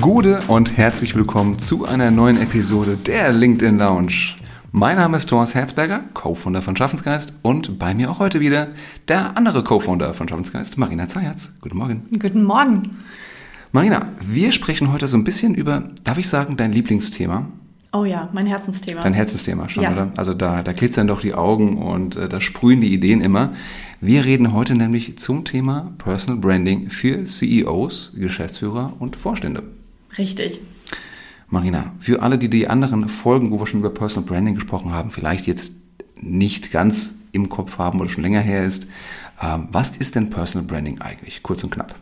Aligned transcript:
Gude 0.00 0.40
und 0.48 0.78
herzlich 0.78 1.14
willkommen 1.14 1.58
zu 1.58 1.84
einer 1.84 2.10
neuen 2.10 2.40
Episode 2.40 2.96
der 2.96 3.32
LinkedIn 3.32 3.78
Lounge. 3.78 4.34
Mein 4.72 4.96
Name 4.96 5.18
ist 5.18 5.28
Thomas 5.28 5.54
Herzberger, 5.54 6.04
Co-Founder 6.14 6.62
von 6.62 6.74
Schaffensgeist 6.74 7.34
und 7.42 7.78
bei 7.78 7.92
mir 7.92 8.10
auch 8.10 8.18
heute 8.18 8.40
wieder 8.40 8.68
der 9.08 9.36
andere 9.36 9.62
Co-Founder 9.62 10.14
von 10.14 10.26
Schaffensgeist, 10.26 10.78
Marina 10.78 11.06
Zayatz. 11.06 11.52
Guten 11.60 11.76
Morgen. 11.76 12.06
Guten 12.18 12.44
Morgen. 12.44 12.96
Marina, 13.72 14.06
wir 14.22 14.52
sprechen 14.52 14.90
heute 14.90 15.06
so 15.06 15.18
ein 15.18 15.24
bisschen 15.24 15.54
über, 15.54 15.90
darf 16.02 16.16
ich 16.16 16.30
sagen, 16.30 16.56
dein 16.56 16.72
Lieblingsthema? 16.72 17.48
Oh 17.92 18.04
ja, 18.04 18.30
mein 18.32 18.46
Herzensthema. 18.46 19.02
Dein 19.02 19.12
Herzensthema 19.12 19.68
schon, 19.68 19.82
ja. 19.82 19.92
oder? 19.92 20.12
Also 20.16 20.32
da, 20.32 20.62
da 20.62 20.72
glitzern 20.72 21.08
doch 21.08 21.20
die 21.20 21.34
Augen 21.34 21.76
und 21.76 22.16
äh, 22.16 22.26
da 22.28 22.40
sprühen 22.40 22.80
die 22.80 22.94
Ideen 22.94 23.20
immer. 23.20 23.52
Wir 24.00 24.24
reden 24.24 24.54
heute 24.54 24.76
nämlich 24.76 25.18
zum 25.18 25.44
Thema 25.44 25.92
Personal 25.98 26.40
Branding 26.40 26.88
für 26.88 27.24
CEOs, 27.24 28.14
Geschäftsführer 28.16 28.94
und 28.98 29.16
Vorstände. 29.16 29.62
Richtig. 30.20 30.60
Marina, 31.48 31.94
für 31.98 32.20
alle, 32.20 32.36
die 32.36 32.50
die 32.50 32.68
anderen 32.68 33.08
Folgen, 33.08 33.50
wo 33.50 33.58
wir 33.58 33.66
schon 33.66 33.80
über 33.80 33.88
Personal 33.88 34.28
Branding 34.28 34.54
gesprochen 34.54 34.92
haben, 34.92 35.10
vielleicht 35.10 35.46
jetzt 35.46 35.72
nicht 36.14 36.70
ganz 36.70 37.14
im 37.32 37.48
Kopf 37.48 37.78
haben 37.78 38.00
oder 38.00 38.10
schon 38.10 38.22
länger 38.22 38.40
her 38.40 38.64
ist, 38.64 38.84
äh, 39.40 39.58
was 39.70 39.96
ist 39.96 40.14
denn 40.14 40.28
Personal 40.28 40.66
Branding 40.66 41.00
eigentlich? 41.00 41.42
Kurz 41.42 41.64
und 41.64 41.70
knapp. 41.70 41.94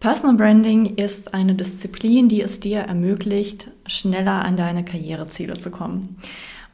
Personal 0.00 0.36
Branding 0.36 0.96
ist 0.96 1.34
eine 1.34 1.54
Disziplin, 1.54 2.28
die 2.28 2.40
es 2.40 2.58
dir 2.58 2.80
ermöglicht, 2.80 3.70
schneller 3.86 4.44
an 4.44 4.56
deine 4.56 4.84
Karriereziele 4.84 5.58
zu 5.60 5.70
kommen. 5.70 6.16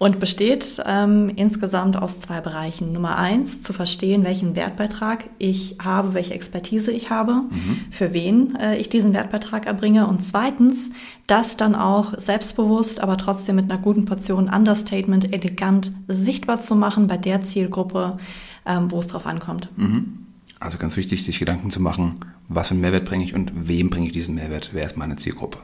Und 0.01 0.19
besteht 0.19 0.83
ähm, 0.87 1.31
insgesamt 1.37 1.95
aus 1.95 2.21
zwei 2.21 2.41
Bereichen. 2.41 2.91
Nummer 2.91 3.19
eins, 3.19 3.61
zu 3.61 3.75
verstehen, 3.75 4.25
welchen 4.25 4.57
Wertbeitrag 4.57 5.29
ich 5.37 5.77
habe, 5.79 6.15
welche 6.15 6.33
Expertise 6.33 6.91
ich 6.91 7.11
habe, 7.11 7.35
mhm. 7.35 7.81
für 7.91 8.15
wen 8.15 8.57
äh, 8.57 8.79
ich 8.79 8.89
diesen 8.89 9.13
Wertbeitrag 9.13 9.67
erbringe. 9.67 10.07
Und 10.07 10.25
zweitens, 10.25 10.91
das 11.27 11.59
dann 11.59 11.75
auch 11.75 12.17
selbstbewusst, 12.17 13.03
aber 13.03 13.19
trotzdem 13.19 13.57
mit 13.57 13.71
einer 13.71 13.79
guten 13.79 14.07
Portion 14.07 14.49
Understatement 14.49 15.35
elegant 15.35 15.93
sichtbar 16.09 16.63
zu 16.63 16.75
machen 16.75 17.07
bei 17.07 17.19
der 17.19 17.43
Zielgruppe, 17.43 18.17
ähm, 18.65 18.91
wo 18.91 19.01
es 19.01 19.07
drauf 19.07 19.27
ankommt. 19.27 19.69
Mhm. 19.77 20.25
Also 20.61 20.79
ganz 20.79 20.97
wichtig, 20.97 21.25
sich 21.25 21.39
Gedanken 21.39 21.69
zu 21.69 21.83
machen, 21.83 22.21
was 22.49 22.69
für 22.69 22.73
einen 22.73 22.81
Mehrwert 22.81 23.05
bringe 23.05 23.25
ich 23.25 23.35
und 23.35 23.69
wem 23.69 23.91
bringe 23.91 24.07
ich 24.07 24.13
diesen 24.13 24.35
Mehrwert, 24.37 24.71
wer 24.73 24.87
ist 24.87 24.97
meine 24.97 25.17
Zielgruppe. 25.17 25.59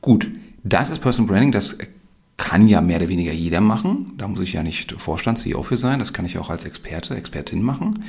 Gut, 0.00 0.28
das 0.64 0.90
ist 0.90 0.98
Personal 0.98 1.28
Branding, 1.28 1.52
das 1.52 1.78
kann 2.42 2.66
ja 2.66 2.80
mehr 2.80 2.96
oder 2.96 3.08
weniger 3.08 3.32
jeder 3.32 3.60
machen. 3.60 4.14
Da 4.18 4.26
muss 4.26 4.40
ich 4.40 4.54
ja 4.54 4.64
nicht 4.64 4.92
Vorstand, 5.00 5.38
CEO 5.38 5.62
für 5.62 5.76
sein, 5.76 6.00
das 6.00 6.12
kann 6.12 6.26
ich 6.26 6.38
auch 6.38 6.50
als 6.50 6.64
Experte, 6.64 7.14
Expertin 7.14 7.62
machen. 7.62 8.04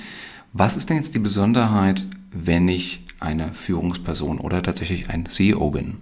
Was 0.53 0.75
ist 0.75 0.89
denn 0.89 0.97
jetzt 0.97 1.13
die 1.13 1.19
Besonderheit, 1.19 2.03
wenn 2.31 2.67
ich 2.67 3.03
eine 3.19 3.53
Führungsperson 3.53 4.39
oder 4.39 4.63
tatsächlich 4.63 5.11
ein 5.11 5.27
CEO 5.27 5.69
bin? 5.69 5.97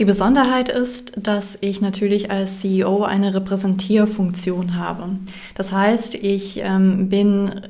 Die 0.00 0.04
Besonderheit 0.04 0.68
ist, 0.68 1.12
dass 1.16 1.56
ich 1.60 1.80
natürlich 1.80 2.32
als 2.32 2.60
CEO 2.60 3.04
eine 3.04 3.34
Repräsentierfunktion 3.34 4.74
habe. 4.74 5.10
Das 5.54 5.70
heißt, 5.70 6.16
ich 6.16 6.58
ähm, 6.58 7.08
bin 7.08 7.68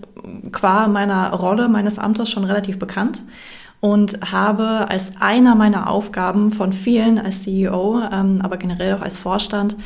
qua 0.50 0.88
meiner 0.88 1.30
Rolle 1.34 1.68
meines 1.68 1.98
Amtes 1.98 2.30
schon 2.30 2.44
relativ 2.44 2.78
bekannt 2.78 3.22
und 3.80 4.32
habe 4.32 4.86
als 4.88 5.12
einer 5.20 5.54
meiner 5.54 5.90
Aufgaben 5.90 6.50
von 6.50 6.72
vielen 6.72 7.18
als 7.18 7.42
CEO, 7.42 8.00
ähm, 8.12 8.40
aber 8.42 8.56
generell 8.56 8.94
auch 8.94 9.02
als 9.02 9.18
Vorstand, 9.18 9.76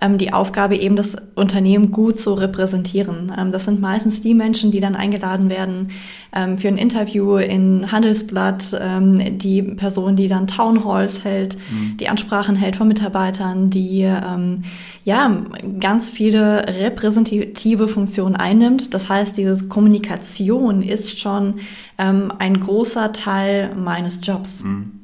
ähm, 0.00 0.18
die 0.18 0.32
Aufgabe, 0.32 0.76
eben 0.76 0.96
das 0.96 1.16
Unternehmen 1.34 1.90
gut 1.92 2.18
zu 2.18 2.34
repräsentieren. 2.34 3.32
Ähm, 3.36 3.50
das 3.52 3.64
sind 3.64 3.80
meistens 3.80 4.20
die 4.20 4.34
Menschen, 4.34 4.70
die 4.70 4.80
dann 4.80 4.96
eingeladen 4.96 5.50
werden 5.50 5.90
ähm, 6.34 6.58
für 6.58 6.68
ein 6.68 6.76
Interview 6.76 7.36
in 7.36 7.90
Handelsblatt, 7.92 8.76
ähm, 8.80 9.38
die 9.38 9.62
Person, 9.62 10.16
die 10.16 10.28
dann 10.28 10.46
Townhalls 10.46 11.24
hält, 11.24 11.56
mhm. 11.70 11.96
die 11.96 12.08
Ansprachen 12.08 12.56
hält 12.56 12.76
von 12.76 12.88
Mitarbeitern, 12.88 13.70
die 13.70 14.02
ähm, 14.02 14.64
ja 15.04 15.44
ganz 15.80 16.08
viele 16.08 16.66
repräsentative 16.66 17.88
Funktionen 17.88 18.36
einnimmt. 18.36 18.94
Das 18.94 19.08
heißt, 19.08 19.36
diese 19.36 19.68
Kommunikation 19.68 20.82
ist 20.82 21.18
schon 21.20 21.60
ähm, 21.98 22.32
ein 22.38 22.58
großer 22.58 23.12
Teil 23.12 23.74
meines 23.74 24.18
Jobs. 24.22 24.64
Mhm. 24.64 25.03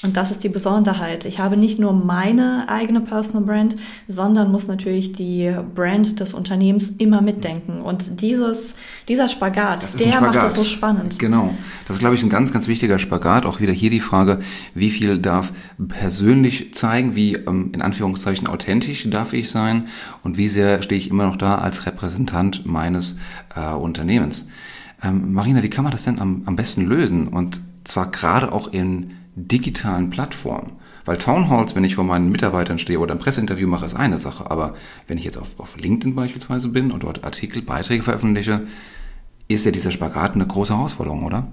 Und 0.00 0.16
das 0.16 0.30
ist 0.30 0.44
die 0.44 0.48
Besonderheit. 0.48 1.24
Ich 1.24 1.40
habe 1.40 1.56
nicht 1.56 1.80
nur 1.80 1.92
meine 1.92 2.66
eigene 2.68 3.00
Personal 3.00 3.42
Brand, 3.42 3.74
sondern 4.06 4.52
muss 4.52 4.68
natürlich 4.68 5.10
die 5.10 5.52
Brand 5.74 6.20
des 6.20 6.34
Unternehmens 6.34 6.90
immer 6.98 7.20
mitdenken. 7.20 7.80
Und 7.80 8.20
dieses, 8.20 8.76
dieser 9.08 9.28
Spagat, 9.28 9.82
der 9.98 10.12
Spagat. 10.12 10.20
macht 10.22 10.36
das 10.36 10.54
so 10.54 10.62
spannend. 10.62 11.18
Genau. 11.18 11.52
Das 11.88 11.96
ist, 11.96 12.00
glaube 12.00 12.14
ich, 12.14 12.22
ein 12.22 12.28
ganz, 12.28 12.52
ganz 12.52 12.68
wichtiger 12.68 13.00
Spagat. 13.00 13.44
Auch 13.44 13.58
wieder 13.58 13.72
hier 13.72 13.90
die 13.90 13.98
Frage, 13.98 14.38
wie 14.72 14.90
viel 14.90 15.18
darf 15.18 15.52
persönlich 15.88 16.74
zeigen, 16.74 17.16
wie 17.16 17.34
ähm, 17.34 17.72
in 17.74 17.82
Anführungszeichen 17.82 18.46
authentisch 18.46 19.10
darf 19.10 19.32
ich 19.32 19.50
sein 19.50 19.88
und 20.22 20.36
wie 20.36 20.48
sehr 20.48 20.80
stehe 20.82 21.00
ich 21.00 21.10
immer 21.10 21.26
noch 21.26 21.36
da 21.36 21.58
als 21.58 21.86
Repräsentant 21.86 22.64
meines 22.66 23.16
äh, 23.56 23.72
Unternehmens. 23.74 24.46
Ähm, 25.02 25.32
Marina, 25.32 25.64
wie 25.64 25.70
kann 25.70 25.82
man 25.82 25.90
das 25.90 26.04
denn 26.04 26.20
am, 26.20 26.42
am 26.46 26.54
besten 26.54 26.86
lösen? 26.86 27.26
Und 27.26 27.60
zwar 27.84 28.10
gerade 28.10 28.52
auch 28.52 28.72
in 28.72 29.12
digitalen 29.34 30.10
Plattformen. 30.10 30.72
Weil 31.04 31.16
Townhalls, 31.16 31.74
wenn 31.74 31.84
ich 31.84 31.94
vor 31.94 32.04
meinen 32.04 32.30
Mitarbeitern 32.30 32.78
stehe 32.78 32.98
oder 32.98 33.14
ein 33.14 33.18
Presseinterview 33.18 33.66
mache, 33.66 33.86
ist 33.86 33.94
eine 33.94 34.18
Sache. 34.18 34.50
Aber 34.50 34.74
wenn 35.06 35.16
ich 35.16 35.24
jetzt 35.24 35.38
auf, 35.38 35.58
auf 35.58 35.76
LinkedIn 35.76 36.14
beispielsweise 36.14 36.68
bin 36.68 36.90
und 36.90 37.02
dort 37.02 37.24
Artikel, 37.24 37.62
Beiträge 37.62 38.02
veröffentliche, 38.02 38.66
ist 39.48 39.64
ja 39.64 39.70
dieser 39.70 39.90
Spagat 39.90 40.34
eine 40.34 40.46
große 40.46 40.74
Herausforderung, 40.76 41.24
oder? 41.24 41.48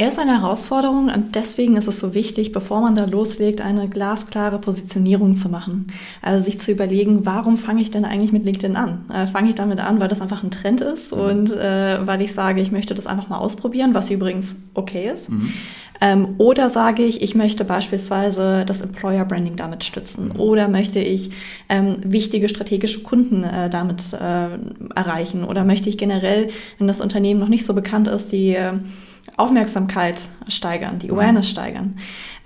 Er 0.00 0.08
ist 0.08 0.18
eine 0.18 0.40
Herausforderung 0.40 1.10
und 1.14 1.34
deswegen 1.34 1.76
ist 1.76 1.86
es 1.86 2.00
so 2.00 2.14
wichtig, 2.14 2.52
bevor 2.52 2.80
man 2.80 2.94
da 2.94 3.04
loslegt, 3.04 3.60
eine 3.60 3.86
glasklare 3.86 4.58
Positionierung 4.58 5.34
zu 5.34 5.50
machen. 5.50 5.88
Also 6.22 6.42
sich 6.42 6.58
zu 6.58 6.72
überlegen, 6.72 7.26
warum 7.26 7.58
fange 7.58 7.82
ich 7.82 7.90
denn 7.90 8.06
eigentlich 8.06 8.32
mit 8.32 8.46
LinkedIn 8.46 8.76
an? 8.76 9.04
Äh, 9.12 9.26
fange 9.26 9.50
ich 9.50 9.56
damit 9.56 9.78
an, 9.78 10.00
weil 10.00 10.08
das 10.08 10.22
einfach 10.22 10.42
ein 10.42 10.50
Trend 10.50 10.80
ist 10.80 11.14
mhm. 11.14 11.20
und 11.20 11.52
äh, 11.54 11.98
weil 12.06 12.22
ich 12.22 12.32
sage, 12.32 12.62
ich 12.62 12.72
möchte 12.72 12.94
das 12.94 13.06
einfach 13.06 13.28
mal 13.28 13.36
ausprobieren, 13.36 13.92
was 13.92 14.10
übrigens 14.10 14.56
okay 14.72 15.10
ist. 15.12 15.28
Mhm. 15.28 15.52
Ähm, 16.00 16.28
oder 16.38 16.70
sage 16.70 17.02
ich, 17.02 17.20
ich 17.20 17.34
möchte 17.34 17.66
beispielsweise 17.66 18.64
das 18.64 18.80
Employer 18.80 19.26
Branding 19.26 19.56
damit 19.56 19.84
stützen. 19.84 20.30
Mhm. 20.32 20.40
Oder 20.40 20.68
möchte 20.68 21.00
ich 21.00 21.30
ähm, 21.68 21.96
wichtige 22.02 22.48
strategische 22.48 23.00
Kunden 23.02 23.44
äh, 23.44 23.68
damit 23.68 24.14
äh, 24.14 24.48
erreichen? 24.94 25.44
Oder 25.44 25.64
möchte 25.64 25.90
ich 25.90 25.98
generell, 25.98 26.48
wenn 26.78 26.86
das 26.86 27.02
Unternehmen 27.02 27.38
noch 27.38 27.48
nicht 27.48 27.66
so 27.66 27.74
bekannt 27.74 28.08
ist, 28.08 28.32
die 28.32 28.54
äh, 28.54 28.72
Aufmerksamkeit 29.36 30.28
steigern, 30.48 30.98
die 30.98 31.10
Awareness 31.10 31.46
mhm. 31.46 31.50
steigern. 31.50 31.96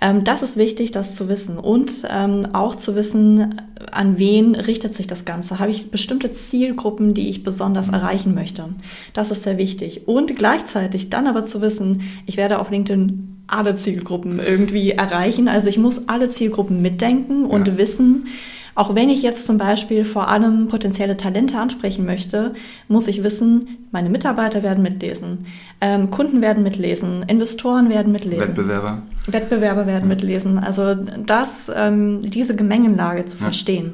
Ähm, 0.01 0.23
das 0.23 0.43
ist 0.43 0.57
wichtig, 0.57 0.91
das 0.91 1.15
zu 1.15 1.27
wissen 1.27 1.57
und 1.57 1.91
ähm, 2.09 2.47
auch 2.53 2.75
zu 2.75 2.95
wissen, 2.95 3.61
an 3.91 4.17
wen 4.17 4.55
richtet 4.55 4.95
sich 4.95 5.07
das 5.07 5.25
Ganze. 5.25 5.59
Habe 5.59 5.71
ich 5.71 5.91
bestimmte 5.91 6.31
Zielgruppen, 6.31 7.13
die 7.13 7.29
ich 7.29 7.43
besonders 7.43 7.87
mhm. 7.87 7.95
erreichen 7.95 8.33
möchte? 8.33 8.69
Das 9.13 9.31
ist 9.31 9.43
sehr 9.43 9.57
wichtig. 9.57 10.07
Und 10.07 10.35
gleichzeitig 10.35 11.09
dann 11.09 11.27
aber 11.27 11.45
zu 11.45 11.61
wissen, 11.61 12.01
ich 12.25 12.37
werde 12.37 12.59
auf 12.59 12.71
LinkedIn 12.71 13.43
alle 13.47 13.75
Zielgruppen 13.75 14.39
irgendwie 14.39 14.91
erreichen. 14.91 15.47
Also 15.47 15.69
ich 15.69 15.77
muss 15.77 16.07
alle 16.07 16.29
Zielgruppen 16.29 16.81
mitdenken 16.81 17.45
und 17.45 17.67
ja. 17.67 17.77
wissen, 17.77 18.27
auch 18.75 18.93
wenn 18.93 19.09
ich 19.09 19.21
jetzt 19.21 19.47
zum 19.47 19.57
Beispiel 19.57 20.03
vor 20.03 20.27
allem 20.27 20.67
potenzielle 20.67 21.15
Talente 21.15 21.57
ansprechen 21.57 22.05
möchte, 22.05 22.53
muss 22.89 23.07
ich 23.07 23.23
wissen, 23.23 23.87
meine 23.91 24.09
Mitarbeiter 24.09 24.63
werden 24.63 24.83
mitlesen, 24.83 25.45
ähm, 25.79 26.11
Kunden 26.11 26.41
werden 26.41 26.61
mitlesen, 26.61 27.23
Investoren 27.23 27.89
werden 27.89 28.11
mitlesen. 28.11 28.49
Wettbewerber. 28.49 29.01
Wettbewerber 29.27 29.87
werden 29.87 30.09
ja. 30.09 30.15
mitlesen. 30.15 30.59
Also 30.59 30.93
das, 30.93 31.71
ähm, 31.73 32.21
diese 32.21 32.55
Gemengenlage 32.55 33.25
zu 33.25 33.37
ja. 33.37 33.43
verstehen. 33.43 33.93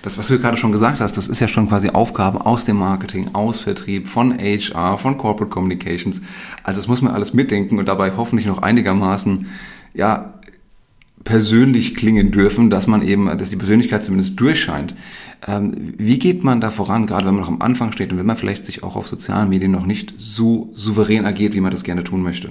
Das, 0.00 0.18
was 0.18 0.26
du 0.26 0.38
gerade 0.38 0.56
schon 0.56 0.72
gesagt 0.72 1.00
hast, 1.00 1.16
das 1.16 1.28
ist 1.28 1.38
ja 1.38 1.46
schon 1.46 1.68
quasi 1.68 1.90
Aufgaben 1.90 2.38
aus 2.38 2.64
dem 2.64 2.76
Marketing, 2.76 3.34
aus 3.34 3.60
Vertrieb, 3.60 4.08
von 4.08 4.36
HR, 4.36 4.98
von 4.98 5.16
Corporate 5.16 5.50
Communications. 5.50 6.22
Also 6.64 6.80
das 6.80 6.88
muss 6.88 7.02
man 7.02 7.14
alles 7.14 7.34
mitdenken 7.34 7.78
und 7.78 7.86
dabei 7.86 8.12
hoffentlich 8.16 8.48
noch 8.48 8.62
einigermaßen, 8.62 9.46
ja, 9.94 10.34
persönlich 11.24 11.94
klingen 11.94 12.30
dürfen, 12.30 12.70
dass 12.70 12.86
man 12.86 13.02
eben, 13.02 13.26
dass 13.38 13.50
die 13.50 13.56
Persönlichkeit 13.56 14.02
zumindest 14.02 14.38
durchscheint. 14.40 14.94
Ähm, 15.46 15.94
wie 15.98 16.18
geht 16.18 16.44
man 16.44 16.60
da 16.60 16.70
voran, 16.70 17.06
gerade 17.06 17.26
wenn 17.26 17.34
man 17.34 17.42
noch 17.42 17.50
am 17.50 17.62
Anfang 17.62 17.92
steht 17.92 18.12
und 18.12 18.18
wenn 18.18 18.26
man 18.26 18.36
vielleicht 18.36 18.66
sich 18.66 18.82
auch 18.82 18.96
auf 18.96 19.08
sozialen 19.08 19.48
Medien 19.48 19.72
noch 19.72 19.86
nicht 19.86 20.14
so 20.18 20.70
souverän 20.74 21.24
agiert, 21.24 21.54
wie 21.54 21.60
man 21.60 21.72
das 21.72 21.84
gerne 21.84 22.04
tun 22.04 22.22
möchte? 22.22 22.50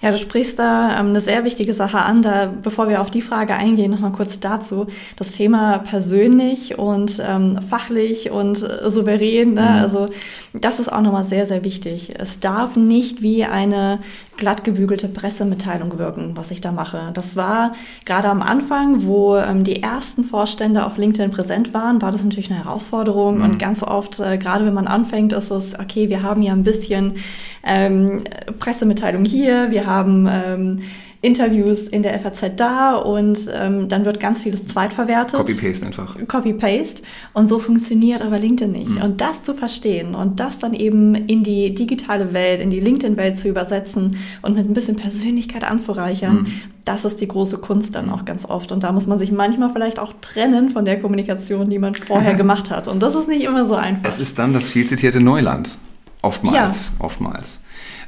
Ja, 0.00 0.12
du 0.12 0.16
sprichst 0.16 0.60
da 0.60 0.98
ähm, 0.98 1.08
eine 1.08 1.20
sehr 1.20 1.44
wichtige 1.44 1.74
Sache 1.74 1.98
an. 1.98 2.22
Da, 2.22 2.46
bevor 2.46 2.88
wir 2.88 3.00
auf 3.00 3.10
die 3.10 3.20
Frage 3.20 3.54
eingehen, 3.54 3.90
nochmal 3.90 4.12
kurz 4.12 4.38
dazu. 4.38 4.86
Das 5.16 5.32
Thema 5.32 5.78
persönlich 5.78 6.78
und 6.78 7.20
ähm, 7.20 7.58
fachlich 7.68 8.30
und 8.30 8.62
äh, 8.62 8.88
souverän. 8.90 9.54
Ne? 9.54 9.62
Mhm. 9.62 9.82
Also 9.82 10.08
das 10.54 10.78
ist 10.78 10.92
auch 10.92 11.00
nochmal 11.00 11.24
sehr, 11.24 11.48
sehr 11.48 11.64
wichtig. 11.64 12.14
Es 12.16 12.38
darf 12.38 12.76
nicht 12.76 13.22
wie 13.22 13.44
eine 13.44 13.98
glatt 14.38 14.64
gebügelte 14.64 15.08
Pressemitteilung 15.08 15.98
wirken, 15.98 16.30
was 16.34 16.50
ich 16.50 16.60
da 16.62 16.72
mache. 16.72 17.10
Das 17.12 17.36
war 17.36 17.74
gerade 18.06 18.28
am 18.28 18.40
Anfang, 18.40 19.04
wo 19.04 19.36
ähm, 19.36 19.64
die 19.64 19.82
ersten 19.82 20.24
Vorstände 20.24 20.86
auf 20.86 20.96
LinkedIn 20.96 21.30
präsent 21.30 21.74
waren, 21.74 22.00
war 22.00 22.12
das 22.12 22.24
natürlich 22.24 22.50
eine 22.50 22.64
Herausforderung. 22.64 23.38
Mhm. 23.38 23.44
Und 23.44 23.58
ganz 23.58 23.82
oft, 23.82 24.20
äh, 24.20 24.38
gerade 24.38 24.64
wenn 24.64 24.74
man 24.74 24.86
anfängt, 24.86 25.32
ist 25.32 25.50
es, 25.50 25.78
okay, 25.78 26.08
wir 26.08 26.22
haben 26.22 26.40
ja 26.40 26.52
ein 26.52 26.62
bisschen 26.62 27.16
ähm, 27.64 28.22
Pressemitteilung 28.58 29.24
hier, 29.24 29.70
wir 29.70 29.86
haben 29.86 30.28
ähm, 30.30 30.80
Interviews 31.20 31.88
in 31.88 32.04
der 32.04 32.16
FAZ 32.20 32.52
da 32.56 32.94
und 32.94 33.50
ähm, 33.52 33.88
dann 33.88 34.04
wird 34.04 34.20
ganz 34.20 34.42
vieles 34.42 34.68
zweitverwertet. 34.68 35.36
Copy-Paste 35.36 35.86
einfach. 35.86 36.16
Copy-Paste. 36.28 37.02
Und 37.32 37.48
so 37.48 37.58
funktioniert 37.58 38.22
aber 38.22 38.38
LinkedIn 38.38 38.70
nicht. 38.70 38.90
Mhm. 38.90 39.02
Und 39.02 39.20
das 39.20 39.42
zu 39.42 39.54
verstehen 39.54 40.14
und 40.14 40.38
das 40.38 40.60
dann 40.60 40.74
eben 40.74 41.16
in 41.16 41.42
die 41.42 41.74
digitale 41.74 42.32
Welt, 42.34 42.60
in 42.60 42.70
die 42.70 42.78
LinkedIn-Welt 42.78 43.36
zu 43.36 43.48
übersetzen 43.48 44.16
und 44.42 44.54
mit 44.54 44.68
ein 44.68 44.74
bisschen 44.74 44.94
Persönlichkeit 44.94 45.64
anzureichern, 45.64 46.42
mhm. 46.42 46.52
das 46.84 47.04
ist 47.04 47.20
die 47.20 47.26
große 47.26 47.58
Kunst 47.58 47.96
dann 47.96 48.10
auch 48.10 48.24
ganz 48.24 48.44
oft. 48.44 48.70
Und 48.70 48.84
da 48.84 48.92
muss 48.92 49.08
man 49.08 49.18
sich 49.18 49.32
manchmal 49.32 49.70
vielleicht 49.70 49.98
auch 49.98 50.12
trennen 50.20 50.70
von 50.70 50.84
der 50.84 51.00
Kommunikation, 51.00 51.68
die 51.68 51.80
man 51.80 51.96
vorher 51.96 52.34
gemacht 52.36 52.70
hat. 52.70 52.86
Und 52.86 53.02
das 53.02 53.16
ist 53.16 53.26
nicht 53.26 53.42
immer 53.42 53.66
so 53.66 53.74
einfach. 53.74 54.08
Es 54.08 54.20
ist 54.20 54.38
dann 54.38 54.52
das 54.52 54.68
viel 54.68 54.86
zitierte 54.86 55.20
Neuland. 55.20 55.78
Oftmals, 56.22 56.92
ja. 56.98 57.04
oftmals. 57.04 57.60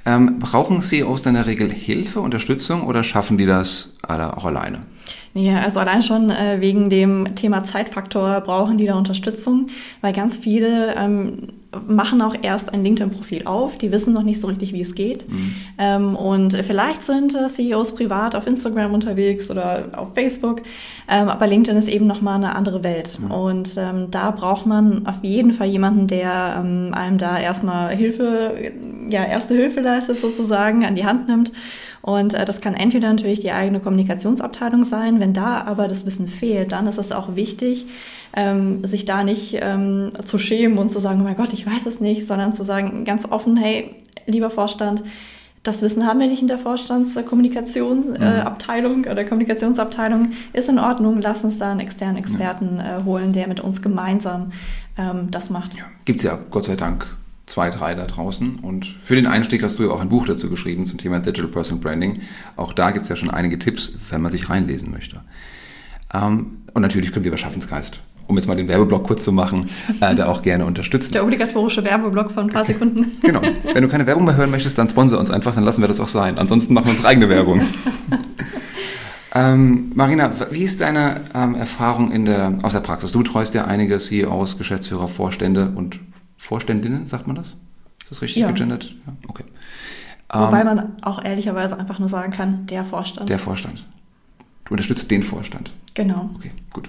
Ähm, 0.07 0.39
brauchen 0.39 0.81
CEOs 0.81 1.27
in 1.27 1.35
der 1.35 1.47
Regel 1.47 1.71
Hilfe, 1.71 2.21
Unterstützung 2.21 2.83
oder 2.83 3.05
schaffen 3.05 3.39
die 3.39 3.47
das 3.47 3.95
auch 4.09 4.45
alleine? 4.45 4.81
Ja, 5.33 5.61
also 5.61 5.79
allein 5.79 6.03
schon 6.03 6.31
äh, 6.31 6.61
wegen 6.61 6.91
dem 6.91 7.37
Thema 7.37 7.63
Zeitfaktor 7.63 8.41
brauchen 8.41 8.79
die 8.79 8.87
da 8.87 8.95
Unterstützung, 8.95 9.69
weil 10.01 10.13
ganz 10.13 10.37
viele 10.37 10.95
ähm, 10.97 11.49
machen 11.87 12.21
auch 12.21 12.35
erst 12.43 12.75
ein 12.75 12.83
LinkedIn-Profil 12.83 13.47
auf, 13.47 13.79
die 13.79 13.93
wissen 13.93 14.13
noch 14.13 14.25
nicht 14.25 14.41
so 14.41 14.49
richtig, 14.49 14.73
wie 14.73 14.81
es 14.81 14.97
geht. 14.97 15.31
Mhm. 15.31 15.55
Ähm, 15.79 16.17
und 16.17 16.57
vielleicht 16.65 17.05
sind 17.05 17.37
äh, 17.37 17.47
CEOs 17.47 17.95
privat 17.95 18.35
auf 18.35 18.49
Instagram 18.49 18.93
unterwegs 18.93 19.51
oder 19.53 19.91
auf 19.97 20.15
Facebook, 20.15 20.63
ähm, 21.09 21.29
aber 21.29 21.47
LinkedIn 21.47 21.79
ist 21.79 21.89
eben 21.89 22.09
nochmal 22.09 22.37
eine 22.37 22.57
andere 22.57 22.83
Welt. 22.83 23.21
Mhm. 23.21 23.31
Und 23.31 23.77
ähm, 23.79 24.11
da 24.11 24.33
braucht 24.33 24.67
man 24.67 25.07
auf 25.07 25.23
jeden 25.23 25.53
Fall 25.53 25.69
jemanden, 25.69 26.09
der 26.09 26.57
ähm, 26.59 26.93
einem 26.93 27.19
da 27.19 27.39
erstmal 27.39 27.95
Hilfe, 27.95 28.73
ja, 29.09 29.25
erste 29.25 29.55
Hilfe 29.55 29.81
leistet 29.81 30.17
sozusagen, 30.17 30.85
an 30.85 30.97
die 30.97 31.05
Hand 31.05 31.29
nimmt 31.29 31.53
und 32.03 32.35
äh, 32.35 32.45
das 32.45 32.61
kann 32.61 32.75
entweder 32.75 33.09
natürlich 33.09 33.41
die 33.41 33.53
eigene 33.53 33.81
Kommunikationsabteilung 33.81 34.83
sein, 34.83 35.21
wenn 35.21 35.33
da 35.33 35.63
aber 35.63 35.89
das 35.89 36.07
Wissen 36.07 36.29
fehlt, 36.29 36.73
dann 36.73 36.87
ist 36.87 36.99
es 36.99 37.13
auch 37.13 37.37
wichtig, 37.37 37.87
ähm, 38.35 38.85
sich 38.85 39.05
da 39.05 39.25
nicht 39.25 39.59
ähm, 39.61 40.13
zu 40.25 40.39
schämen 40.39 40.79
und 40.79 40.93
zu 40.93 40.99
sagen, 40.99 41.21
oh 41.21 41.25
mein 41.25 41.37
Gott, 41.37 41.53
ich 41.53 41.67
weiß 41.67 41.87
es 41.87 42.01
nicht, 42.01 42.27
sondern 42.27 42.53
zu 42.53 42.63
sagen 42.63 43.05
ganz 43.05 43.31
offen, 43.31 43.57
hey, 43.57 43.95
lieber 44.27 44.51
Vorstand, 44.51 45.03
das 45.63 45.83
Wissen 45.83 46.07
haben 46.07 46.21
wir 46.21 46.27
nicht 46.27 46.41
in 46.41 46.49
der 46.49 46.59
Vorstandskommunikationsabteilung 46.59 49.05
äh, 49.05 49.11
oder 49.11 49.25
Kommunikationsabteilung. 49.25 50.33
Ist 50.55 50.71
in 50.71 50.79
Ordnung, 50.79 51.21
lass 51.21 51.45
uns 51.45 51.59
da 51.59 51.71
einen 51.71 51.81
externen 51.81 52.17
Experten 52.17 52.79
äh, 52.79 53.03
holen, 53.05 53.35
der 53.35 53.47
mit 53.47 53.61
uns 53.61 53.83
gemeinsam 53.83 54.53
ähm, 54.97 55.31
das 55.31 55.51
macht. 55.51 55.75
Ja, 55.75 55.85
Gibt 56.07 56.21
es 56.21 56.25
ja 56.25 56.39
Gott 56.51 56.65
sei 56.65 56.77
Dank 56.77 57.07
zwei, 57.51 57.71
drei 57.71 57.95
da 57.95 58.07
draußen. 58.07 58.61
Und 58.61 58.87
für 58.87 59.17
den 59.17 59.27
Einstieg 59.27 59.63
hast 59.63 59.79
du 59.79 59.85
ja 59.85 59.91
auch 59.91 60.01
ein 60.01 60.09
Buch 60.09 60.27
dazu 60.27 60.49
geschrieben 60.49 60.87
zum 60.87 60.99
Thema 60.99 61.19
Digital 61.19 61.51
Personal 61.51 61.83
Branding. 61.83 62.21
Auch 62.57 62.73
da 62.73 62.93
gibt 62.93 63.05
es 63.05 63.09
ja 63.09 63.17
schon 63.17 63.31
einige 63.31 63.59
Tipps, 63.59 63.93
wenn 64.11 64.23
man 64.23 64.33
sich 64.33 64.49
reinlesen 64.49 64.91
möchte. 64.91 65.21
Ähm, 66.15 66.59
und 66.73 66.83
natürlich 66.83 67.13
können 67.13 67.25
wir 67.25 67.31
über 67.31 67.39
Schaffensgeist, 67.39 68.01
um 68.29 68.37
jetzt 68.37 68.47
mal 68.47 68.57
den 68.57 68.69
Werbeblock 68.69 69.05
kurz 69.05 69.25
zu 69.25 69.33
machen, 69.33 69.69
äh, 70.01 70.15
da 70.15 70.27
auch 70.27 70.43
gerne 70.43 70.65
unterstützen. 70.65 71.13
Der 71.13 71.25
obligatorische 71.25 71.85
Werbeblock 71.85 72.31
von 72.31 72.45
ein 72.45 72.51
paar 72.51 72.65
Sekunden. 72.65 73.13
genau. 73.23 73.43
Wenn 73.43 73.83
du 73.83 73.89
keine 73.89 74.07
Werbung 74.07 74.25
mehr 74.25 74.37
hören 74.37 74.51
möchtest, 74.51 74.79
dann 74.79 74.89
sponsor 74.89 75.19
uns 75.19 75.31
einfach, 75.31 75.55
dann 75.55 75.65
lassen 75.65 75.83
wir 75.83 75.89
das 75.89 76.01
auch 76.01 76.09
sein. 76.09 76.39
Ansonsten 76.39 76.73
machen 76.73 76.87
wir 76.87 76.93
unsere 76.93 77.09
eigene 77.09 77.29
Werbung. 77.29 77.61
Ähm, 79.33 79.93
Marina, 79.95 80.33
wie 80.51 80.65
ist 80.65 80.81
deine 80.81 81.21
ähm, 81.35 81.55
Erfahrung 81.55 82.11
in 82.11 82.25
der, 82.25 82.59
aus 82.63 82.73
der 82.73 82.81
Praxis? 82.81 83.13
Du 83.13 83.21
betreust 83.21 83.55
ja 83.55 83.65
einige 83.65 83.99
CEOs, 83.99 84.59
Geschäftsführer, 84.59 85.07
Vorstände 85.07 85.73
und 85.77 86.01
Vorständinnen, 86.41 87.07
sagt 87.07 87.27
man 87.27 87.37
das? 87.37 87.49
Ist 88.01 88.11
das 88.11 88.23
richtig 88.23 88.41
ja. 88.41 88.51
gegendert? 88.51 88.95
Ja, 89.07 89.13
okay. 89.29 89.45
Wobei 90.33 90.61
ähm, 90.61 90.67
man 90.67 91.03
auch 91.03 91.23
ehrlicherweise 91.23 91.79
einfach 91.79 91.99
nur 91.99 92.09
sagen 92.09 92.33
kann, 92.33 92.67
der 92.67 92.83
Vorstand. 92.83 93.29
Der 93.29 93.39
Vorstand. 93.39 93.87
Du 94.65 94.73
unterstützt 94.73 95.11
den 95.11 95.23
Vorstand. 95.23 95.71
Genau. 95.93 96.31
Okay, 96.37 96.53
gut. 96.73 96.89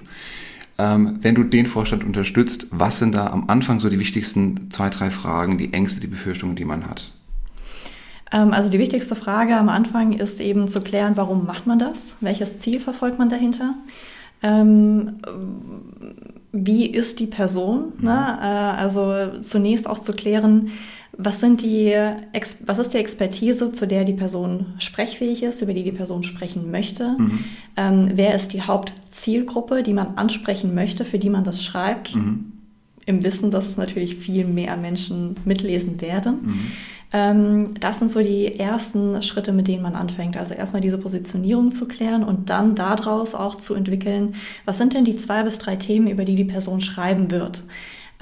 Ähm, 0.78 1.18
wenn 1.20 1.34
du 1.34 1.44
den 1.44 1.66
Vorstand 1.66 2.02
unterstützt, 2.02 2.68
was 2.70 2.98
sind 2.98 3.14
da 3.14 3.26
am 3.26 3.50
Anfang 3.50 3.78
so 3.78 3.90
die 3.90 3.98
wichtigsten 3.98 4.70
zwei, 4.70 4.88
drei 4.88 5.10
Fragen, 5.10 5.58
die 5.58 5.74
Ängste, 5.74 6.00
die 6.00 6.06
Befürchtungen, 6.06 6.56
die 6.56 6.64
man 6.64 6.88
hat? 6.88 7.12
Ähm, 8.32 8.54
also 8.54 8.70
die 8.70 8.78
wichtigste 8.78 9.14
Frage 9.14 9.54
am 9.54 9.68
Anfang 9.68 10.14
ist 10.14 10.40
eben 10.40 10.66
zu 10.66 10.80
klären, 10.80 11.12
warum 11.16 11.44
macht 11.44 11.66
man 11.66 11.78
das? 11.78 12.16
Welches 12.22 12.58
Ziel 12.60 12.80
verfolgt 12.80 13.18
man 13.18 13.28
dahinter? 13.28 13.74
Ähm, 14.42 15.18
wie 16.52 16.86
ist 16.86 17.18
die 17.18 17.26
Person? 17.26 17.94
Ne? 17.98 18.10
Mhm. 18.10 18.42
Äh, 18.42 18.46
also 18.46 19.40
zunächst 19.42 19.88
auch 19.88 19.98
zu 19.98 20.12
klären, 20.12 20.70
was 21.16 21.40
sind 21.40 21.62
die, 21.62 21.94
was 22.64 22.78
ist 22.78 22.94
die 22.94 22.98
Expertise, 22.98 23.72
zu 23.72 23.86
der 23.86 24.04
die 24.04 24.14
Person 24.14 24.74
sprechfähig 24.78 25.42
ist, 25.42 25.60
über 25.60 25.74
die 25.74 25.82
die 25.82 25.92
Person 25.92 26.22
sprechen 26.22 26.70
möchte? 26.70 27.16
Mhm. 27.18 27.44
Ähm, 27.76 28.10
wer 28.14 28.34
ist 28.34 28.52
die 28.52 28.62
Hauptzielgruppe, 28.62 29.82
die 29.82 29.92
man 29.92 30.16
ansprechen 30.16 30.74
möchte, 30.74 31.04
für 31.04 31.18
die 31.18 31.30
man 31.30 31.44
das 31.44 31.64
schreibt? 31.64 32.14
Mhm. 32.14 32.52
Im 33.04 33.24
Wissen, 33.24 33.50
dass 33.50 33.66
es 33.66 33.76
natürlich 33.76 34.16
viel 34.16 34.44
mehr 34.44 34.76
Menschen 34.76 35.36
mitlesen 35.44 36.00
werden. 36.00 36.38
Mhm. 36.42 36.72
Ähm, 37.12 37.74
das 37.80 37.98
sind 37.98 38.10
so 38.10 38.20
die 38.20 38.58
ersten 38.58 39.22
Schritte, 39.22 39.52
mit 39.52 39.68
denen 39.68 39.82
man 39.82 39.94
anfängt. 39.94 40.36
Also 40.36 40.54
erstmal 40.54 40.80
diese 40.80 40.98
Positionierung 40.98 41.72
zu 41.72 41.86
klären 41.86 42.24
und 42.24 42.48
dann 42.48 42.74
daraus 42.74 43.34
auch 43.34 43.56
zu 43.56 43.74
entwickeln, 43.74 44.34
was 44.64 44.78
sind 44.78 44.94
denn 44.94 45.04
die 45.04 45.16
zwei 45.16 45.42
bis 45.42 45.58
drei 45.58 45.76
Themen, 45.76 46.08
über 46.08 46.24
die 46.24 46.36
die 46.36 46.44
Person 46.44 46.80
schreiben 46.80 47.30
wird. 47.30 47.64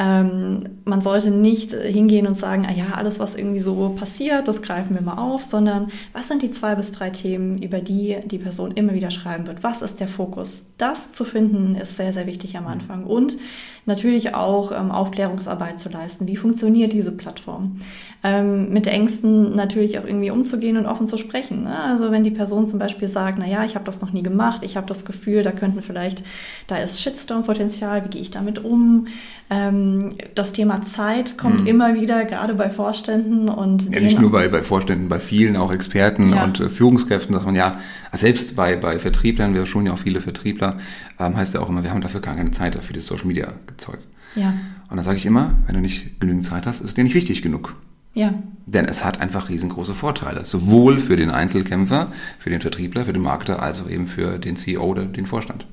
Ähm, 0.02 0.64
man 0.86 1.02
sollte 1.02 1.30
nicht 1.30 1.74
hingehen 1.74 2.26
und 2.26 2.38
sagen, 2.38 2.66
ah 2.66 2.72
ja, 2.72 2.94
alles, 2.94 3.20
was 3.20 3.34
irgendwie 3.34 3.58
so 3.58 3.90
passiert, 3.90 4.48
das 4.48 4.62
greifen 4.62 4.94
wir 4.94 5.02
mal 5.02 5.18
auf, 5.18 5.44
sondern 5.44 5.90
was 6.14 6.28
sind 6.28 6.40
die 6.40 6.50
zwei 6.50 6.74
bis 6.74 6.90
drei 6.90 7.10
Themen, 7.10 7.62
über 7.62 7.80
die 7.80 8.16
die 8.24 8.38
Person 8.38 8.70
immer 8.70 8.94
wieder 8.94 9.10
schreiben 9.10 9.46
wird? 9.46 9.62
Was 9.62 9.82
ist 9.82 10.00
der 10.00 10.08
Fokus? 10.08 10.70
Das 10.78 11.12
zu 11.12 11.26
finden 11.26 11.74
ist 11.74 11.96
sehr, 11.96 12.14
sehr 12.14 12.26
wichtig 12.26 12.56
am 12.56 12.66
Anfang. 12.66 13.04
Und 13.04 13.36
natürlich 13.84 14.34
auch 14.34 14.72
ähm, 14.72 14.90
Aufklärungsarbeit 14.90 15.80
zu 15.80 15.90
leisten. 15.90 16.26
Wie 16.26 16.36
funktioniert 16.36 16.92
diese 16.92 17.12
Plattform? 17.12 17.78
Ähm, 18.22 18.72
mit 18.72 18.86
Ängsten 18.86 19.54
natürlich 19.54 19.98
auch 19.98 20.04
irgendwie 20.04 20.30
umzugehen 20.30 20.76
und 20.76 20.86
offen 20.86 21.06
zu 21.06 21.16
sprechen. 21.16 21.64
Ne? 21.64 21.78
Also 21.78 22.10
wenn 22.10 22.24
die 22.24 22.30
Person 22.30 22.66
zum 22.66 22.78
Beispiel 22.78 23.08
sagt, 23.08 23.38
na 23.38 23.46
ja, 23.46 23.64
ich 23.64 23.74
habe 23.74 23.84
das 23.84 24.00
noch 24.00 24.12
nie 24.12 24.22
gemacht, 24.22 24.62
ich 24.62 24.76
habe 24.76 24.86
das 24.86 25.04
Gefühl, 25.04 25.42
da 25.42 25.52
könnten 25.52 25.82
vielleicht, 25.82 26.22
da 26.66 26.76
ist 26.76 27.00
Shitstorm-Potenzial, 27.00 28.04
wie 28.04 28.08
gehe 28.08 28.22
ich 28.22 28.30
damit 28.30 28.64
um? 28.64 29.08
Ähm, 29.48 29.89
das 30.34 30.52
Thema 30.52 30.82
Zeit 30.82 31.38
kommt 31.38 31.62
mhm. 31.62 31.66
immer 31.66 31.94
wieder, 31.94 32.24
gerade 32.24 32.54
bei 32.54 32.70
Vorständen 32.70 33.48
und 33.48 33.94
ja, 33.94 34.00
nicht 34.00 34.20
nur 34.20 34.30
bei, 34.30 34.48
bei 34.48 34.62
Vorständen, 34.62 35.08
bei 35.08 35.20
vielen 35.20 35.56
auch 35.56 35.72
Experten 35.72 36.30
ja. 36.30 36.44
und 36.44 36.60
äh, 36.60 36.68
Führungskräften 36.68 37.34
sagt 37.34 37.46
man 37.46 37.54
ja, 37.54 37.78
selbst 38.12 38.56
bei, 38.56 38.76
bei 38.76 38.98
Vertrieblern, 38.98 39.54
wir 39.54 39.66
schon 39.66 39.86
ja 39.86 39.92
auch 39.92 39.98
viele 39.98 40.20
Vertriebler, 40.20 40.78
ähm, 41.18 41.36
heißt 41.36 41.54
ja 41.54 41.60
auch 41.60 41.68
immer, 41.68 41.82
wir 41.82 41.90
haben 41.90 42.00
dafür 42.00 42.20
gar 42.20 42.36
keine 42.36 42.50
Zeit 42.50 42.74
dafür, 42.74 42.94
das 42.94 43.06
Social 43.06 43.26
Media 43.26 43.52
Zeug. 43.76 43.98
Ja. 44.34 44.54
Und 44.88 44.96
dann 44.96 45.04
sage 45.04 45.18
ich 45.18 45.26
immer, 45.26 45.58
wenn 45.66 45.74
du 45.74 45.80
nicht 45.80 46.20
genügend 46.20 46.44
Zeit 46.44 46.66
hast, 46.66 46.80
ist 46.80 46.88
es 46.88 46.94
dir 46.94 47.04
nicht 47.04 47.14
wichtig 47.14 47.42
genug. 47.42 47.76
Ja. 48.14 48.34
Denn 48.66 48.86
es 48.86 49.04
hat 49.04 49.20
einfach 49.20 49.48
riesengroße 49.48 49.94
Vorteile. 49.94 50.44
Sowohl 50.44 50.98
für 50.98 51.16
den 51.16 51.30
Einzelkämpfer, 51.30 52.08
für 52.38 52.50
den 52.50 52.60
Vertriebler, 52.60 53.04
für 53.04 53.12
den 53.12 53.22
Marketer, 53.22 53.62
als 53.62 53.82
auch 53.82 53.88
eben 53.88 54.06
für 54.06 54.38
den 54.38 54.56
CEO 54.56 54.84
oder 54.84 55.04
den 55.04 55.26
Vorstand. 55.26 55.66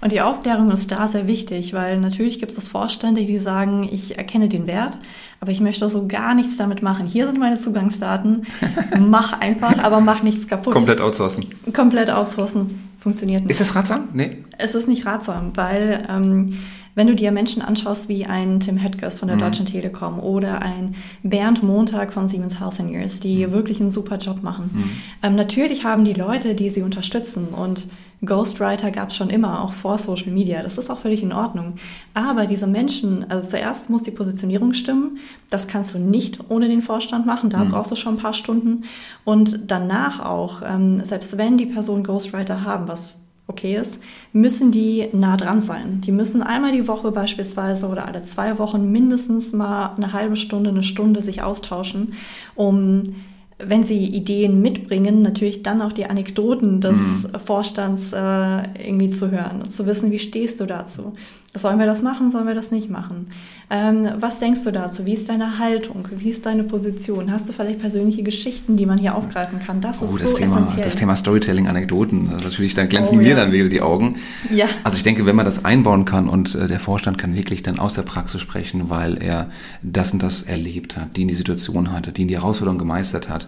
Und 0.00 0.12
die 0.12 0.20
Aufklärung 0.20 0.70
ist 0.70 0.90
da 0.90 1.08
sehr 1.08 1.26
wichtig, 1.26 1.72
weil 1.72 1.98
natürlich 2.00 2.38
gibt 2.38 2.56
es 2.56 2.68
Vorstände, 2.68 3.24
die 3.24 3.38
sagen, 3.38 3.88
ich 3.90 4.18
erkenne 4.18 4.48
den 4.48 4.66
Wert, 4.66 4.98
aber 5.40 5.50
ich 5.50 5.60
möchte 5.60 5.88
so 5.88 6.06
gar 6.06 6.34
nichts 6.34 6.56
damit 6.56 6.82
machen. 6.82 7.06
Hier 7.06 7.26
sind 7.26 7.38
meine 7.38 7.58
Zugangsdaten, 7.58 8.44
mach 9.00 9.40
einfach, 9.40 9.78
aber 9.82 10.00
mach 10.00 10.22
nichts 10.22 10.46
kaputt. 10.46 10.72
Komplett 10.72 11.00
outsourcen. 11.00 11.46
Komplett 11.72 12.10
outsourcen. 12.10 12.88
Funktioniert 12.98 13.42
nicht. 13.42 13.50
Ist 13.50 13.60
das 13.60 13.74
ratsam? 13.74 14.08
Nee. 14.14 14.38
Es 14.56 14.74
ist 14.74 14.88
nicht 14.88 15.04
ratsam, 15.04 15.50
weil 15.56 16.06
ähm, 16.08 16.58
wenn 16.94 17.06
du 17.06 17.14
dir 17.14 17.32
Menschen 17.32 17.62
anschaust 17.62 18.08
wie 18.08 18.26
ein 18.26 18.60
Tim 18.60 18.76
Hedges 18.76 19.18
von 19.18 19.28
der 19.28 19.36
mhm. 19.36 19.42
Deutschen 19.42 19.66
Telekom 19.66 20.20
oder 20.20 20.62
ein 20.62 20.94
Bernd 21.22 21.62
Montag 21.62 22.12
von 22.12 22.28
Siemens 22.28 22.60
Healthineers, 22.60 23.20
die 23.20 23.46
mhm. 23.46 23.52
wirklich 23.52 23.80
einen 23.80 23.90
super 23.90 24.18
Job 24.18 24.42
machen, 24.42 24.70
mhm. 24.72 24.90
ähm, 25.22 25.34
natürlich 25.36 25.84
haben 25.84 26.04
die 26.04 26.14
Leute, 26.14 26.54
die 26.54 26.70
sie 26.70 26.82
unterstützen 26.82 27.48
und 27.48 27.88
Ghostwriter 28.26 28.90
gab 28.90 29.10
es 29.10 29.16
schon 29.16 29.30
immer, 29.30 29.62
auch 29.62 29.72
vor 29.72 29.98
Social 29.98 30.32
Media. 30.32 30.62
Das 30.62 30.78
ist 30.78 30.90
auch 30.90 30.98
völlig 30.98 31.22
in 31.22 31.32
Ordnung. 31.32 31.74
Aber 32.14 32.46
diese 32.46 32.66
Menschen, 32.66 33.30
also 33.30 33.48
zuerst 33.48 33.90
muss 33.90 34.02
die 34.02 34.10
Positionierung 34.10 34.72
stimmen. 34.72 35.18
Das 35.50 35.66
kannst 35.66 35.94
du 35.94 35.98
nicht 35.98 36.38
ohne 36.48 36.68
den 36.68 36.82
Vorstand 36.82 37.26
machen. 37.26 37.50
Da 37.50 37.64
mhm. 37.64 37.70
brauchst 37.70 37.90
du 37.90 37.96
schon 37.96 38.14
ein 38.14 38.22
paar 38.22 38.34
Stunden. 38.34 38.84
Und 39.24 39.70
danach 39.70 40.20
auch, 40.20 40.62
ähm, 40.66 41.00
selbst 41.04 41.36
wenn 41.38 41.56
die 41.56 41.66
Personen 41.66 42.04
Ghostwriter 42.04 42.64
haben, 42.64 42.88
was 42.88 43.14
okay 43.46 43.76
ist, 43.76 44.00
müssen 44.32 44.72
die 44.72 45.08
nah 45.12 45.36
dran 45.36 45.60
sein. 45.60 46.00
Die 46.00 46.12
müssen 46.12 46.42
einmal 46.42 46.72
die 46.72 46.88
Woche 46.88 47.10
beispielsweise 47.12 47.88
oder 47.88 48.06
alle 48.06 48.24
zwei 48.24 48.58
Wochen 48.58 48.90
mindestens 48.90 49.52
mal 49.52 49.94
eine 49.96 50.12
halbe 50.12 50.36
Stunde, 50.36 50.70
eine 50.70 50.82
Stunde 50.82 51.22
sich 51.22 51.42
austauschen, 51.42 52.14
um 52.54 53.14
wenn 53.58 53.84
sie 53.84 54.06
Ideen 54.06 54.60
mitbringen, 54.60 55.22
natürlich 55.22 55.62
dann 55.62 55.80
auch 55.80 55.92
die 55.92 56.06
Anekdoten 56.06 56.80
des 56.80 56.96
mhm. 56.96 57.26
Vorstands 57.44 58.12
äh, 58.12 58.86
irgendwie 58.88 59.10
zu 59.10 59.30
hören 59.30 59.62
und 59.62 59.72
zu 59.72 59.86
wissen, 59.86 60.10
wie 60.10 60.18
stehst 60.18 60.60
du 60.60 60.66
dazu. 60.66 61.12
Sollen 61.56 61.78
wir 61.78 61.86
das 61.86 62.02
machen, 62.02 62.32
sollen 62.32 62.48
wir 62.48 62.54
das 62.54 62.72
nicht 62.72 62.90
machen? 62.90 63.28
Ähm, 63.70 64.08
was 64.18 64.40
denkst 64.40 64.64
du 64.64 64.72
dazu? 64.72 65.06
Wie 65.06 65.14
ist 65.14 65.28
deine 65.28 65.60
Haltung? 65.60 66.08
Wie 66.10 66.28
ist 66.28 66.44
deine 66.46 66.64
Position? 66.64 67.30
Hast 67.30 67.48
du 67.48 67.52
vielleicht 67.52 67.78
persönliche 67.78 68.24
Geschichten, 68.24 68.76
die 68.76 68.86
man 68.86 68.98
hier 68.98 69.14
aufgreifen 69.14 69.60
kann? 69.60 69.80
Das 69.80 70.02
oh, 70.02 70.06
ist 70.06 70.24
das 70.24 70.32
so 70.32 70.38
Thema, 70.38 70.56
essentiell. 70.56 70.84
Das 70.84 70.96
Thema 70.96 71.14
Storytelling, 71.14 71.68
Anekdoten, 71.68 72.28
das 72.32 72.42
natürlich, 72.42 72.74
da 72.74 72.86
glänzen 72.86 73.18
oh, 73.18 73.22
mir 73.22 73.30
ja. 73.30 73.36
dann 73.36 73.52
wieder 73.52 73.68
die 73.68 73.82
Augen. 73.82 74.16
Ja. 74.50 74.66
Also 74.82 74.96
ich 74.96 75.04
denke, 75.04 75.26
wenn 75.26 75.36
man 75.36 75.44
das 75.44 75.64
einbauen 75.64 76.04
kann 76.04 76.28
und 76.28 76.56
äh, 76.56 76.66
der 76.66 76.80
Vorstand 76.80 77.18
kann 77.18 77.36
wirklich 77.36 77.62
dann 77.62 77.78
aus 77.78 77.94
der 77.94 78.02
Praxis 78.02 78.40
sprechen, 78.40 78.90
weil 78.90 79.22
er 79.22 79.48
das 79.80 80.12
und 80.12 80.24
das 80.24 80.42
erlebt 80.42 80.96
hat, 80.96 81.16
die 81.16 81.22
in 81.22 81.28
die 81.28 81.34
Situation 81.34 81.92
hatte, 81.92 82.10
die 82.10 82.22
in 82.22 82.28
die 82.28 82.36
Herausforderung 82.36 82.78
gemeistert 82.78 83.28
hat, 83.28 83.46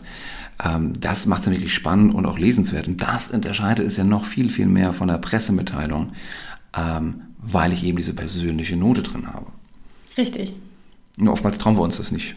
ähm, 0.65 0.93
das 1.01 1.27
macht 1.27 1.43
es 1.43 1.51
wirklich 1.51 1.75
spannend 1.75 2.15
und 2.15 2.25
auch 2.25 2.39
lesenswert. 2.39 2.87
Und 2.87 3.03
das 3.03 3.31
unterscheidet 3.31 3.85
es 3.85 3.97
ja 3.97 4.05
noch 4.05 4.25
viel, 4.25 4.51
viel 4.51 4.67
mehr 4.67 4.93
von 4.93 5.09
der 5.09 5.19
Pressemitteilung. 5.19 6.13
Weil 7.49 7.73
ich 7.73 7.85
eben 7.85 7.97
diese 7.97 8.15
persönliche 8.15 8.76
Note 8.76 9.03
drin 9.03 9.33
habe. 9.33 9.47
Richtig. 10.19 10.55
Nur 11.17 11.33
oftmals 11.33 11.59
trauen 11.59 11.76
wir 11.76 11.83
uns 11.83 11.99
das 11.99 12.12
nicht. 12.12 12.37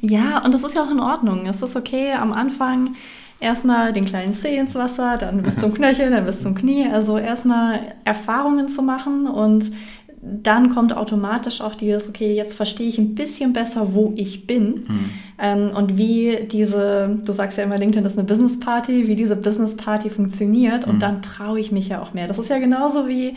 Ja, 0.00 0.44
und 0.44 0.52
das 0.52 0.62
ist 0.62 0.74
ja 0.74 0.84
auch 0.84 0.90
in 0.90 1.00
Ordnung. 1.00 1.46
Es 1.46 1.62
ist 1.62 1.76
okay, 1.76 2.12
am 2.12 2.32
Anfang 2.32 2.94
erstmal 3.40 3.92
den 3.92 4.04
kleinen 4.04 4.34
Zeh 4.34 4.56
ins 4.56 4.74
Wasser, 4.74 5.16
dann 5.18 5.42
bis 5.42 5.56
zum 5.56 5.74
Knöchel, 5.74 6.10
dann 6.10 6.26
bis 6.26 6.40
zum 6.42 6.54
Knie. 6.54 6.86
Also 6.86 7.18
erstmal 7.18 7.80
Erfahrungen 8.04 8.68
zu 8.68 8.82
machen 8.82 9.26
und 9.26 9.72
dann 10.24 10.70
kommt 10.72 10.96
automatisch 10.96 11.60
auch 11.60 11.74
dieses, 11.74 12.08
okay, 12.08 12.32
jetzt 12.32 12.54
verstehe 12.54 12.86
ich 12.86 12.96
ein 12.98 13.16
bisschen 13.16 13.52
besser, 13.52 13.92
wo 13.92 14.12
ich 14.14 14.46
bin 14.46 14.84
mhm. 14.86 15.10
ähm, 15.38 15.70
und 15.76 15.98
wie 15.98 16.46
diese, 16.50 17.18
du 17.24 17.32
sagst 17.32 17.58
ja 17.58 17.64
immer, 17.64 17.76
LinkedIn 17.76 18.06
ist 18.06 18.16
eine 18.16 18.26
Business 18.26 18.60
Party, 18.60 19.08
wie 19.08 19.16
diese 19.16 19.34
Business 19.34 19.76
Party 19.76 20.10
funktioniert 20.10 20.86
und 20.86 20.96
mhm. 20.96 21.00
dann 21.00 21.22
traue 21.22 21.58
ich 21.58 21.72
mich 21.72 21.88
ja 21.88 22.00
auch 22.00 22.14
mehr. 22.14 22.28
Das 22.28 22.38
ist 22.38 22.50
ja 22.50 22.60
genauso 22.60 23.08
wie, 23.08 23.34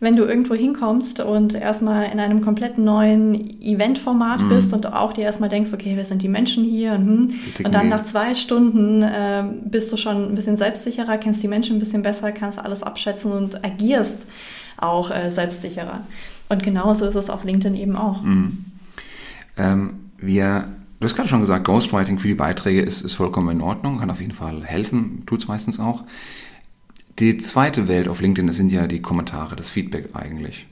wenn 0.00 0.16
du 0.16 0.24
irgendwo 0.24 0.54
hinkommst 0.54 1.20
und 1.20 1.54
erstmal 1.54 2.10
in 2.10 2.20
einem 2.20 2.40
komplett 2.40 2.78
neuen 2.78 3.60
Eventformat 3.62 4.42
mhm. 4.42 4.48
bist 4.48 4.72
und 4.72 4.92
auch 4.92 5.12
dir 5.12 5.24
erstmal 5.24 5.48
denkst, 5.48 5.72
okay, 5.72 5.92
wer 5.94 6.04
sind 6.04 6.22
die 6.22 6.28
Menschen 6.28 6.64
hier? 6.64 6.92
Und, 6.94 7.06
hm. 7.06 7.34
und 7.64 7.74
dann 7.74 7.88
nach 7.88 8.02
zwei 8.02 8.34
Stunden 8.34 9.02
äh, 9.02 9.44
bist 9.64 9.92
du 9.92 9.96
schon 9.96 10.30
ein 10.30 10.34
bisschen 10.34 10.56
selbstsicherer, 10.56 11.18
kennst 11.18 11.42
die 11.42 11.48
Menschen 11.48 11.76
ein 11.76 11.78
bisschen 11.78 12.02
besser, 12.02 12.32
kannst 12.32 12.58
alles 12.58 12.82
abschätzen 12.82 13.32
und 13.32 13.64
agierst 13.64 14.18
auch 14.76 15.10
äh, 15.10 15.30
selbstsicherer. 15.30 16.00
Und 16.48 16.62
genauso 16.62 17.06
ist 17.06 17.14
es 17.14 17.30
auf 17.30 17.44
LinkedIn 17.44 17.74
eben 17.76 17.96
auch. 17.96 18.22
Mhm. 18.22 18.64
Ähm, 19.56 19.94
wir 20.18 20.64
Du 21.04 21.06
hast 21.06 21.16
gerade 21.16 21.28
schon 21.28 21.40
gesagt, 21.40 21.66
Ghostwriting 21.66 22.18
für 22.18 22.28
die 22.28 22.34
Beiträge 22.34 22.80
ist, 22.80 23.02
ist 23.02 23.12
vollkommen 23.12 23.50
in 23.50 23.60
Ordnung, 23.60 23.98
kann 23.98 24.10
auf 24.10 24.22
jeden 24.22 24.32
Fall 24.32 24.64
helfen, 24.64 25.24
tut 25.26 25.42
es 25.42 25.48
meistens 25.48 25.78
auch. 25.78 26.04
Die 27.20 27.36
zweite 27.36 27.86
Welt 27.86 28.08
auf 28.08 28.20
LinkedIn 28.20 28.50
sind 28.50 28.72
ja 28.72 28.88
die 28.88 29.00
Kommentare, 29.00 29.54
das 29.54 29.70
Feedback 29.70 30.10
eigentlich. 30.14 30.66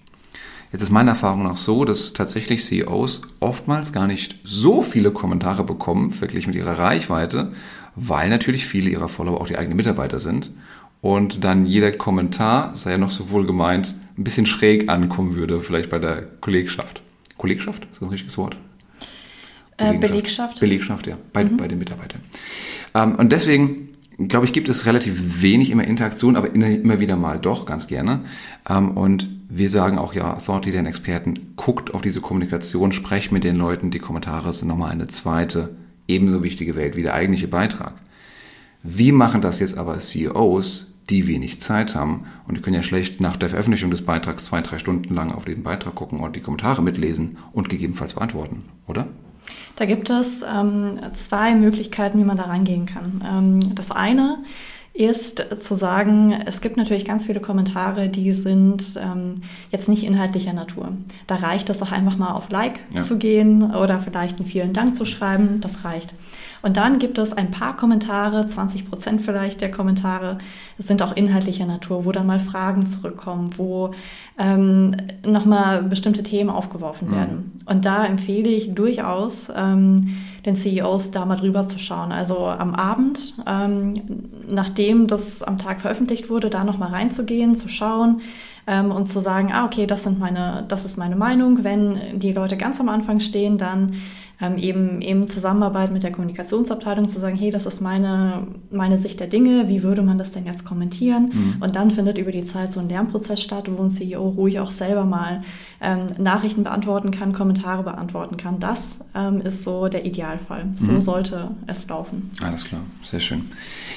Jetzt 0.72 0.82
ist 0.82 0.90
meine 0.90 1.10
Erfahrung 1.10 1.46
auch 1.46 1.56
so, 1.56 1.84
dass 1.84 2.14
tatsächlich 2.14 2.64
CEOs 2.64 3.22
oftmals 3.38 3.92
gar 3.92 4.08
nicht 4.08 4.40
so 4.42 4.82
viele 4.82 5.12
Kommentare 5.12 5.62
bekommen, 5.62 6.20
wirklich 6.20 6.48
mit 6.48 6.56
ihrer 6.56 6.78
Reichweite, 6.78 7.52
weil 7.94 8.28
natürlich 8.28 8.66
viele 8.66 8.90
ihrer 8.90 9.08
Follower 9.08 9.40
auch 9.40 9.46
die 9.46 9.56
eigenen 9.56 9.76
Mitarbeiter 9.76 10.18
sind 10.18 10.52
und 11.00 11.44
dann 11.44 11.64
jeder 11.64 11.92
Kommentar, 11.92 12.74
sei 12.74 12.92
ja 12.92 12.98
noch 12.98 13.10
so 13.12 13.30
wohl 13.30 13.46
gemeint, 13.46 13.94
ein 14.18 14.24
bisschen 14.24 14.46
schräg 14.46 14.88
ankommen 14.88 15.36
würde, 15.36 15.60
vielleicht 15.60 15.90
bei 15.90 16.00
der 16.00 16.22
Kollegschaft. 16.40 17.02
Kollegschaft, 17.36 17.84
ist 17.84 18.00
das 18.00 18.02
ein 18.02 18.10
richtiges 18.10 18.36
Wort? 18.36 18.56
Äh, 19.76 19.96
Belegschaft. 19.96 20.58
Belegschaft, 20.58 21.06
ja, 21.06 21.18
bei, 21.32 21.44
mhm. 21.44 21.56
bei 21.56 21.68
den 21.68 21.78
Mitarbeitern. 21.78 22.20
Ähm, 22.94 23.14
und 23.14 23.30
deswegen 23.30 23.91
glaube 24.28 24.46
ich, 24.46 24.52
gibt 24.52 24.68
es 24.68 24.86
relativ 24.86 25.42
wenig 25.42 25.70
immer 25.70 25.84
Interaktion, 25.84 26.36
aber 26.36 26.54
immer 26.54 27.00
wieder 27.00 27.16
mal 27.16 27.38
doch, 27.38 27.66
ganz 27.66 27.86
gerne. 27.86 28.20
Ähm, 28.68 28.90
und 28.92 29.28
wir 29.48 29.70
sagen 29.70 29.98
auch, 29.98 30.14
ja, 30.14 30.34
Thought 30.34 30.66
Leader 30.66 30.86
Experten, 30.86 31.54
guckt 31.56 31.94
auf 31.94 32.00
diese 32.00 32.20
Kommunikation, 32.20 32.92
sprecht 32.92 33.32
mit 33.32 33.44
den 33.44 33.56
Leuten, 33.56 33.90
die 33.90 33.98
Kommentare 33.98 34.52
sind 34.52 34.68
nochmal 34.68 34.90
eine 34.90 35.08
zweite, 35.08 35.76
ebenso 36.08 36.42
wichtige 36.42 36.74
Welt 36.76 36.96
wie 36.96 37.02
der 37.02 37.14
eigentliche 37.14 37.48
Beitrag. 37.48 37.94
Wie 38.82 39.12
machen 39.12 39.40
das 39.40 39.60
jetzt 39.60 39.78
aber 39.78 39.98
CEOs, 39.98 40.94
die 41.10 41.26
wenig 41.26 41.60
Zeit 41.60 41.94
haben 41.94 42.26
und 42.46 42.56
die 42.56 42.62
können 42.62 42.76
ja 42.76 42.82
schlecht 42.82 43.20
nach 43.20 43.36
der 43.36 43.50
Veröffentlichung 43.50 43.90
des 43.90 44.02
Beitrags 44.02 44.46
zwei, 44.46 44.60
drei 44.62 44.78
Stunden 44.78 45.14
lang 45.14 45.32
auf 45.32 45.44
den 45.44 45.62
Beitrag 45.62 45.94
gucken 45.94 46.20
und 46.20 46.36
die 46.36 46.40
Kommentare 46.40 46.82
mitlesen 46.82 47.38
und 47.52 47.68
gegebenenfalls 47.68 48.14
beantworten, 48.14 48.64
oder? 48.86 49.08
Da 49.76 49.84
gibt 49.84 50.10
es 50.10 50.42
ähm, 50.42 50.98
zwei 51.14 51.54
Möglichkeiten, 51.54 52.18
wie 52.18 52.24
man 52.24 52.36
da 52.36 52.44
rangehen 52.44 52.86
kann. 52.86 53.22
Ähm, 53.26 53.74
das 53.74 53.90
eine 53.90 54.38
ist 54.94 55.42
zu 55.60 55.74
sagen, 55.74 56.38
es 56.44 56.60
gibt 56.60 56.76
natürlich 56.76 57.06
ganz 57.06 57.24
viele 57.24 57.40
Kommentare, 57.40 58.08
die 58.08 58.30
sind 58.32 58.98
ähm, 59.00 59.40
jetzt 59.70 59.88
nicht 59.88 60.04
inhaltlicher 60.04 60.52
Natur. 60.52 60.92
Da 61.26 61.36
reicht 61.36 61.70
es 61.70 61.82
auch 61.82 61.92
einfach 61.92 62.18
mal 62.18 62.32
auf 62.32 62.50
Like 62.50 62.80
ja. 62.94 63.00
zu 63.00 63.16
gehen 63.16 63.74
oder 63.74 64.00
vielleicht 64.00 64.38
einen 64.38 64.48
vielen 64.48 64.74
Dank 64.74 64.94
zu 64.94 65.06
schreiben. 65.06 65.62
Das 65.62 65.86
reicht. 65.86 66.12
Und 66.62 66.76
dann 66.76 66.98
gibt 66.98 67.18
es 67.18 67.32
ein 67.32 67.50
paar 67.50 67.76
Kommentare, 67.76 68.46
20 68.46 68.88
Prozent 68.88 69.20
vielleicht 69.20 69.60
der 69.60 69.70
Kommentare 69.70 70.38
sind 70.78 71.02
auch 71.02 71.16
inhaltlicher 71.16 71.66
Natur, 71.66 72.04
wo 72.04 72.12
dann 72.12 72.26
mal 72.26 72.40
Fragen 72.40 72.86
zurückkommen, 72.86 73.50
wo 73.56 73.92
ähm, 74.38 74.96
nochmal 75.26 75.82
bestimmte 75.82 76.22
Themen 76.22 76.50
aufgeworfen 76.50 77.08
mhm. 77.08 77.14
werden. 77.14 77.60
Und 77.66 77.84
da 77.84 78.06
empfehle 78.06 78.48
ich 78.48 78.74
durchaus 78.74 79.50
ähm, 79.54 80.16
den 80.46 80.56
CEOs 80.56 81.10
da 81.10 81.24
mal 81.24 81.36
drüber 81.36 81.66
zu 81.66 81.78
schauen. 81.78 82.12
Also 82.12 82.46
am 82.46 82.74
Abend, 82.74 83.34
ähm, 83.46 83.94
nachdem 84.48 85.06
das 85.06 85.42
am 85.42 85.58
Tag 85.58 85.80
veröffentlicht 85.80 86.30
wurde, 86.30 86.50
da 86.50 86.64
nochmal 86.64 86.90
reinzugehen, 86.90 87.54
zu 87.54 87.68
schauen, 87.68 88.20
ähm, 88.66 88.92
und 88.92 89.06
zu 89.06 89.20
sagen, 89.20 89.50
ah, 89.52 89.64
okay, 89.64 89.86
das 89.86 90.04
sind 90.04 90.18
meine, 90.18 90.64
das 90.68 90.84
ist 90.84 90.96
meine 90.96 91.16
Meinung. 91.16 91.64
Wenn 91.64 92.18
die 92.18 92.32
Leute 92.32 92.56
ganz 92.56 92.80
am 92.80 92.88
Anfang 92.88 93.20
stehen, 93.20 93.58
dann 93.58 93.94
ähm, 94.42 94.58
eben, 94.58 95.00
eben 95.00 95.28
Zusammenarbeit 95.28 95.92
mit 95.92 96.02
der 96.02 96.10
Kommunikationsabteilung 96.10 97.08
zu 97.08 97.20
sagen, 97.20 97.36
hey, 97.36 97.50
das 97.50 97.64
ist 97.64 97.80
meine, 97.80 98.48
meine 98.70 98.98
Sicht 98.98 99.20
der 99.20 99.28
Dinge, 99.28 99.68
wie 99.68 99.84
würde 99.84 100.02
man 100.02 100.18
das 100.18 100.32
denn 100.32 100.44
jetzt 100.44 100.64
kommentieren? 100.64 101.30
Mhm. 101.32 101.62
Und 101.62 101.76
dann 101.76 101.92
findet 101.92 102.18
über 102.18 102.32
die 102.32 102.44
Zeit 102.44 102.72
so 102.72 102.80
ein 102.80 102.88
Lernprozess 102.88 103.40
statt, 103.40 103.70
wo 103.70 103.80
ein 103.80 103.90
CEO 103.90 104.28
ruhig 104.30 104.58
auch 104.58 104.72
selber 104.72 105.04
mal 105.04 105.44
ähm, 105.80 106.06
Nachrichten 106.18 106.64
beantworten 106.64 107.12
kann, 107.12 107.32
Kommentare 107.32 107.84
beantworten 107.84 108.36
kann. 108.36 108.58
Das 108.58 108.96
ähm, 109.14 109.40
ist 109.40 109.62
so 109.62 109.86
der 109.86 110.04
Idealfall. 110.04 110.66
So 110.74 110.90
mhm. 110.90 111.00
sollte 111.00 111.52
es 111.68 111.86
laufen. 111.86 112.32
Alles 112.42 112.64
klar, 112.64 112.80
sehr 113.04 113.20
schön. 113.20 113.48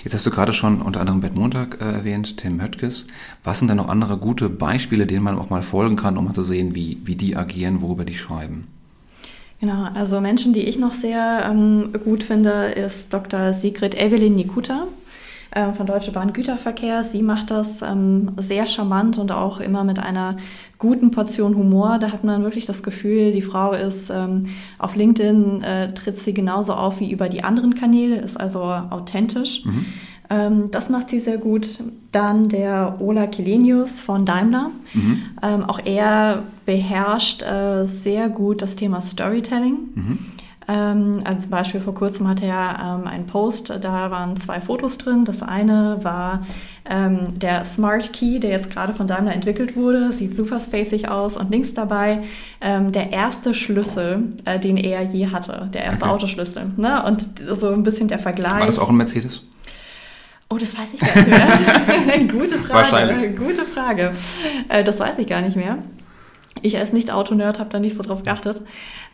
Jetzt 0.03 0.13
hast 0.13 0.27
du 0.27 0.29
gerade 0.29 0.53
schon 0.53 0.79
unter 0.79 0.99
anderem 0.99 1.21
Bert 1.21 1.33
Montag 1.33 1.81
äh, 1.81 1.85
erwähnt, 1.85 2.37
Tim 2.37 2.61
Höttges. 2.61 3.07
Was 3.43 3.57
sind 3.57 3.69
denn 3.69 3.77
noch 3.77 3.89
andere 3.89 4.17
gute 4.17 4.49
Beispiele, 4.49 5.07
denen 5.07 5.23
man 5.23 5.39
auch 5.39 5.49
mal 5.49 5.63
folgen 5.63 5.95
kann, 5.95 6.17
um 6.17 6.25
mal 6.25 6.33
zu 6.33 6.43
sehen, 6.43 6.75
wie, 6.75 6.99
wie 7.03 7.15
die 7.15 7.35
agieren, 7.35 7.81
worüber 7.81 8.05
die 8.05 8.17
schreiben? 8.17 8.67
Genau, 9.65 9.89
also 9.95 10.21
Menschen, 10.21 10.53
die 10.53 10.59
ich 10.59 10.77
noch 10.77 10.91
sehr 10.91 11.49
ähm, 11.49 11.89
gut 12.03 12.23
finde, 12.23 12.67
ist 12.75 13.11
Dr. 13.11 13.51
Sigrid 13.55 13.99
Evelyn 13.99 14.35
Nikuta 14.35 14.85
äh, 15.49 15.73
von 15.73 15.87
Deutsche 15.87 16.11
Bahn 16.11 16.33
Güterverkehr. 16.33 17.03
Sie 17.03 17.23
macht 17.23 17.49
das 17.49 17.81
ähm, 17.81 18.33
sehr 18.37 18.67
charmant 18.67 19.17
und 19.17 19.31
auch 19.31 19.59
immer 19.59 19.83
mit 19.83 19.97
einer 19.97 20.37
guten 20.77 21.09
Portion 21.09 21.55
Humor. 21.55 21.97
Da 21.97 22.11
hat 22.11 22.23
man 22.23 22.43
wirklich 22.43 22.65
das 22.65 22.83
Gefühl, 22.83 23.31
die 23.31 23.41
Frau 23.41 23.73
ist 23.73 24.11
ähm, 24.11 24.49
auf 24.77 24.95
LinkedIn, 24.95 25.63
äh, 25.63 25.93
tritt 25.95 26.19
sie 26.19 26.35
genauso 26.35 26.75
auf 26.75 26.99
wie 26.99 27.09
über 27.09 27.27
die 27.27 27.43
anderen 27.43 27.73
Kanäle, 27.73 28.17
ist 28.17 28.39
also 28.39 28.61
authentisch. 28.61 29.65
Mhm. 29.65 29.87
Ähm, 30.29 30.71
das 30.71 30.89
macht 30.89 31.09
sie 31.09 31.19
sehr 31.19 31.37
gut. 31.37 31.79
Dann 32.11 32.49
der 32.49 32.97
Ola 32.99 33.27
Kelenius 33.27 33.99
von 33.99 34.25
Daimler. 34.25 34.71
Mhm. 34.93 35.21
Ähm, 35.41 35.63
auch 35.65 35.79
er 35.83 36.43
beherrscht 36.65 37.41
äh, 37.41 37.85
sehr 37.85 38.29
gut 38.29 38.61
das 38.61 38.75
Thema 38.75 39.01
Storytelling. 39.01 39.77
Mhm. 39.93 40.19
Ähm, 40.67 41.21
also 41.23 41.41
zum 41.41 41.51
Beispiel 41.51 41.79
vor 41.79 41.93
kurzem 41.93 42.27
hatte 42.27 42.45
er 42.45 42.99
ähm, 42.99 43.07
einen 43.07 43.27
Post, 43.27 43.71
da 43.81 44.09
waren 44.09 44.35
zwei 44.37 44.61
Fotos 44.61 44.97
drin. 44.97 45.25
Das 45.25 45.43
eine 45.43 45.99
war 46.01 46.45
ähm, 46.89 47.37
der 47.39 47.65
Smart 47.65 48.13
Key, 48.13 48.39
der 48.39 48.51
jetzt 48.51 48.71
gerade 48.71 48.93
von 48.93 49.07
Daimler 49.07 49.33
entwickelt 49.33 49.75
wurde, 49.75 50.11
sieht 50.11 50.35
super 50.35 50.59
spacig 50.59 51.09
aus 51.09 51.37
und 51.37 51.51
links 51.51 51.73
dabei 51.73 52.23
ähm, 52.61 52.91
der 52.91 53.11
erste 53.11 53.53
Schlüssel, 53.53 54.23
äh, 54.45 54.59
den 54.59 54.77
er 54.77 55.03
je 55.03 55.27
hatte, 55.27 55.69
der 55.73 55.83
erste 55.83 56.05
okay. 56.05 56.13
Autoschlüssel. 56.13 56.71
Ne? 56.77 57.03
Und 57.03 57.27
so 57.55 57.69
ein 57.69 57.83
bisschen 57.83 58.07
der 58.07 58.19
Vergleich. 58.19 58.59
War 58.59 58.65
das 58.65 58.79
auch 58.79 58.89
ein 58.89 58.97
Mercedes? 58.97 59.43
Oh, 60.55 60.57
das 60.57 60.77
weiß 60.77 60.93
ich 60.93 60.99
gar 61.01 61.15
nicht 61.15 61.27
mehr. 61.27 62.27
gute 62.27 62.57
Frage. 62.57 62.91
Wahrscheinlich. 62.91 63.35
Gute 63.35 63.65
Frage. 63.65 64.13
Äh, 64.69 64.85
das 64.85 64.99
weiß 64.99 65.17
ich 65.19 65.27
gar 65.27 65.41
nicht 65.41 65.57
mehr. 65.57 65.79
Ich 66.61 66.77
als 66.77 66.93
Nicht-Auto-Nerd 66.93 67.59
habe 67.59 67.69
da 67.69 67.79
nicht 67.79 67.97
so 67.97 68.03
drauf 68.03 68.23
geachtet. 68.23 68.61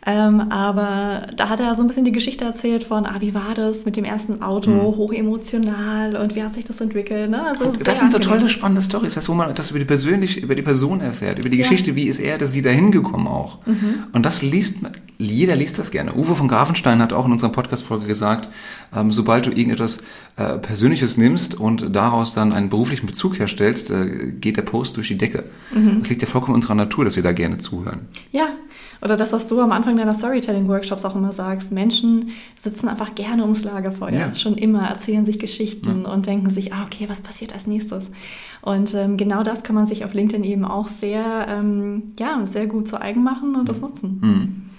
Ähm, 0.06 0.40
aber 0.52 1.28
da 1.36 1.50
hat 1.50 1.60
er 1.60 1.76
so 1.76 1.82
ein 1.82 1.88
bisschen 1.88 2.06
die 2.06 2.12
Geschichte 2.12 2.46
erzählt 2.46 2.84
von, 2.84 3.08
ah, 3.08 3.18
wie 3.20 3.34
war 3.34 3.56
das 3.56 3.86
mit 3.86 3.98
dem 3.98 4.06
ersten 4.06 4.44
Auto, 4.44 4.70
mhm. 4.70 4.82
hochemotional 4.82 6.16
und 6.16 6.36
wie 6.36 6.44
hat 6.44 6.54
sich 6.54 6.66
das 6.66 6.80
entwickelt. 6.80 7.32
Ne? 7.32 7.44
Also 7.44 7.74
das 7.84 8.00
sind 8.00 8.12
so 8.12 8.20
tolle, 8.20 8.48
spannende 8.48 8.84
Stories, 8.84 9.18
wo 9.28 9.34
man 9.34 9.54
das 9.56 9.72
über 9.72 9.80
die, 9.80 9.86
persönlich, 9.86 10.44
über 10.44 10.54
die 10.54 10.62
Person 10.62 11.02
erfährt, 11.02 11.40
über 11.40 11.50
die 11.50 11.58
ja. 11.58 11.64
Geschichte, 11.64 11.96
wie 11.96 12.04
ist 12.04 12.20
er, 12.20 12.38
dass 12.38 12.52
sie 12.52 12.62
da 12.62 12.70
hingekommen 12.70 13.28
auch. 13.28 13.66
Mhm. 13.66 14.06
Und 14.12 14.26
das 14.26 14.44
liest, 14.44 14.78
jeder 15.22 15.56
liest 15.56 15.78
das 15.80 15.92
gerne. 15.92 16.14
Uwe 16.16 16.36
von 16.36 16.48
Grafenstein 16.48 17.02
hat 17.02 17.14
auch 17.14 17.26
in 17.26 17.32
unserer 17.32 17.52
Podcast-Folge 17.52 18.06
gesagt, 18.06 18.50
ähm, 18.96 19.12
sobald 19.12 19.46
du 19.46 19.52
irgendetwas 19.52 20.00
äh, 20.38 20.58
Persönliches 20.58 21.18
nimmst 21.18 21.56
und 21.56 21.96
daraus 21.96 22.34
dann 22.34 22.54
einen 22.54 22.70
beruflichen 22.70 23.06
Bezug 23.06 23.40
herstellst, 23.40 23.92
äh, 23.92 24.32
geht 24.32 24.58
der 24.58 24.64
Post 24.64 24.98
durch 24.98 25.08
die 25.08 25.18
Decke. 25.18 25.44
Mhm. 25.74 26.00
Das 26.00 26.10
liegt 26.10 26.22
ja 26.22 26.28
vollkommen 26.28 26.56
in 26.56 26.62
unserer 26.62 26.76
Natur, 26.76 27.06
dass 27.06 27.16
wir 27.16 27.24
da 27.24 27.32
gerne 27.32 27.58
zuhören. 27.58 28.08
Ja, 28.32 28.50
oder 29.04 29.18
das, 29.18 29.34
was 29.34 29.48
du 29.48 29.60
am 29.60 29.72
Anfang 29.72 29.98
deiner 29.98 30.14
Storytelling-Workshops 30.14 31.06
auch 31.06 31.16
immer 31.16 31.34
sagst. 31.34 31.72
Menschen 31.72 32.30
sitzen 32.62 32.88
einfach 32.88 33.16
gerne 33.16 33.42
ums 33.42 33.64
Lagerfeuer. 33.64 34.14
Ja. 34.14 34.36
Schon 34.36 34.56
immer 34.56 34.88
erzählen 34.88 35.26
sich 35.26 35.40
Geschichten 35.40 36.04
ja. 36.04 36.12
und 36.12 36.28
denken 36.28 36.52
sich, 36.52 36.74
ah, 36.74 36.84
okay, 36.86 37.10
was 37.10 37.22
passiert 37.22 37.52
als 37.54 37.66
nächstes? 37.66 38.06
Und 38.62 38.94
ähm, 38.94 39.18
genau 39.18 39.42
das 39.42 39.64
kann 39.64 39.76
man 39.76 39.88
sich 39.88 40.06
auf 40.06 40.14
LinkedIn 40.14 40.44
eben 40.44 40.66
auch 40.66 40.88
sehr, 40.88 41.48
ähm, 41.50 42.14
ja, 42.20 42.46
sehr 42.46 42.68
gut 42.68 42.88
zu 42.88 43.02
eigen 43.02 43.24
machen 43.24 43.56
und 43.56 43.68
das 43.68 43.82
nutzen. 43.82 44.20
Mhm. 44.22 44.71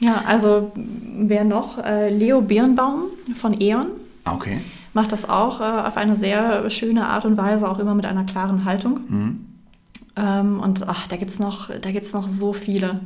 Ja, 0.00 0.22
also 0.26 0.72
wer 0.74 1.44
noch? 1.44 1.78
Äh, 1.78 2.10
Leo 2.10 2.40
Birnbaum 2.40 3.04
von 3.34 3.60
E.ON. 3.60 3.86
Ah, 4.24 4.34
okay. 4.34 4.60
Macht 4.94 5.12
das 5.12 5.28
auch 5.28 5.60
äh, 5.60 5.64
auf 5.64 5.96
eine 5.96 6.16
sehr 6.16 6.68
schöne 6.70 7.06
Art 7.06 7.24
und 7.24 7.36
Weise, 7.36 7.68
auch 7.68 7.78
immer 7.78 7.94
mit 7.94 8.06
einer 8.06 8.24
klaren 8.24 8.64
Haltung. 8.64 9.00
Mhm. 9.08 9.46
Ähm, 10.16 10.60
und 10.60 10.88
ach, 10.88 11.06
da 11.08 11.16
gibt 11.16 11.30
es 11.30 11.38
noch, 11.38 11.70
noch 12.12 12.28
so 12.28 12.52
viele. 12.52 13.00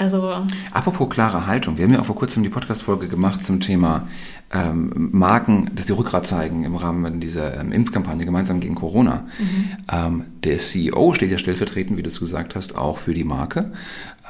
Also 0.00 0.32
Apropos 0.72 1.10
klare 1.10 1.46
Haltung, 1.46 1.76
wir 1.76 1.84
haben 1.84 1.92
ja 1.92 2.00
auch 2.00 2.06
vor 2.06 2.16
kurzem 2.16 2.42
die 2.42 2.48
Podcast-Folge 2.48 3.06
gemacht 3.06 3.44
zum 3.44 3.60
Thema 3.60 4.08
ähm, 4.50 5.10
Marken, 5.12 5.70
dass 5.74 5.84
die 5.84 5.92
Rückgrat 5.92 6.26
zeigen 6.26 6.64
im 6.64 6.74
Rahmen 6.74 7.20
dieser 7.20 7.60
ähm, 7.60 7.70
Impfkampagne 7.70 8.24
gemeinsam 8.24 8.60
gegen 8.60 8.76
Corona. 8.76 9.26
Mhm. 9.38 9.68
Ähm, 9.92 10.24
der 10.42 10.56
CEO 10.56 11.12
steht 11.12 11.30
ja 11.30 11.36
stellvertretend, 11.36 11.98
wie 11.98 12.02
du 12.02 12.08
es 12.08 12.18
gesagt 12.18 12.54
hast, 12.54 12.78
auch 12.78 12.96
für 12.96 13.12
die 13.12 13.24
Marke. 13.24 13.72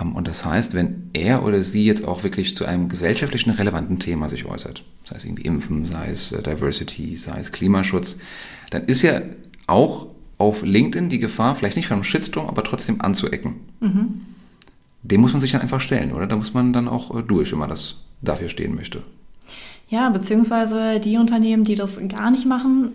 Ähm, 0.01 0.17
und 0.17 0.27
das 0.27 0.45
heißt, 0.45 0.75
wenn 0.75 1.09
er 1.13 1.45
oder 1.45 1.63
sie 1.63 1.85
jetzt 1.85 2.05
auch 2.05 2.25
wirklich 2.25 2.57
zu 2.57 2.65
einem 2.65 2.89
gesellschaftlichen 2.89 3.51
relevanten 3.51 4.01
Thema 4.01 4.29
sich 4.29 4.47
äußert, 4.47 4.83
sei 5.05 5.15
es 5.15 5.25
irgendwie 5.25 5.45
Impfen, 5.45 5.87
sei 5.87 6.11
es 6.11 6.33
äh, 6.33 6.43
Diversity, 6.43 7.15
sei 7.15 7.39
es 7.39 7.53
Klimaschutz, 7.53 8.19
dann 8.71 8.87
ist 8.87 9.03
ja 9.03 9.21
auch 9.69 10.09
auf 10.37 10.65
LinkedIn 10.65 11.11
die 11.11 11.21
Gefahr, 11.21 11.55
vielleicht 11.55 11.77
nicht 11.77 11.87
von 11.87 11.99
einem 11.99 12.05
Shitstorm, 12.05 12.49
aber 12.49 12.65
trotzdem 12.65 13.01
anzuecken. 13.01 13.55
Mhm 13.79 14.23
dem 15.03 15.21
muss 15.21 15.33
man 15.33 15.41
sich 15.41 15.53
dann 15.53 15.63
einfach 15.63 15.81
stellen, 15.81 16.13
oder? 16.13 16.27
Da 16.27 16.37
muss 16.37 16.55
man 16.55 16.73
dann 16.73 16.89
auch 16.89 17.17
äh, 17.17 17.23
durch, 17.23 17.53
wenn 17.53 17.59
man 17.59 17.71
das 17.71 18.05
dafür 18.21 18.49
stehen 18.49 18.75
möchte. 18.75 19.03
Ja, 19.89 20.11
beziehungsweise 20.11 21.01
die 21.01 21.17
Unternehmen, 21.17 21.65
die 21.65 21.75
das 21.75 21.99
gar 22.09 22.31
nicht 22.31 22.47
machen, 22.47 22.93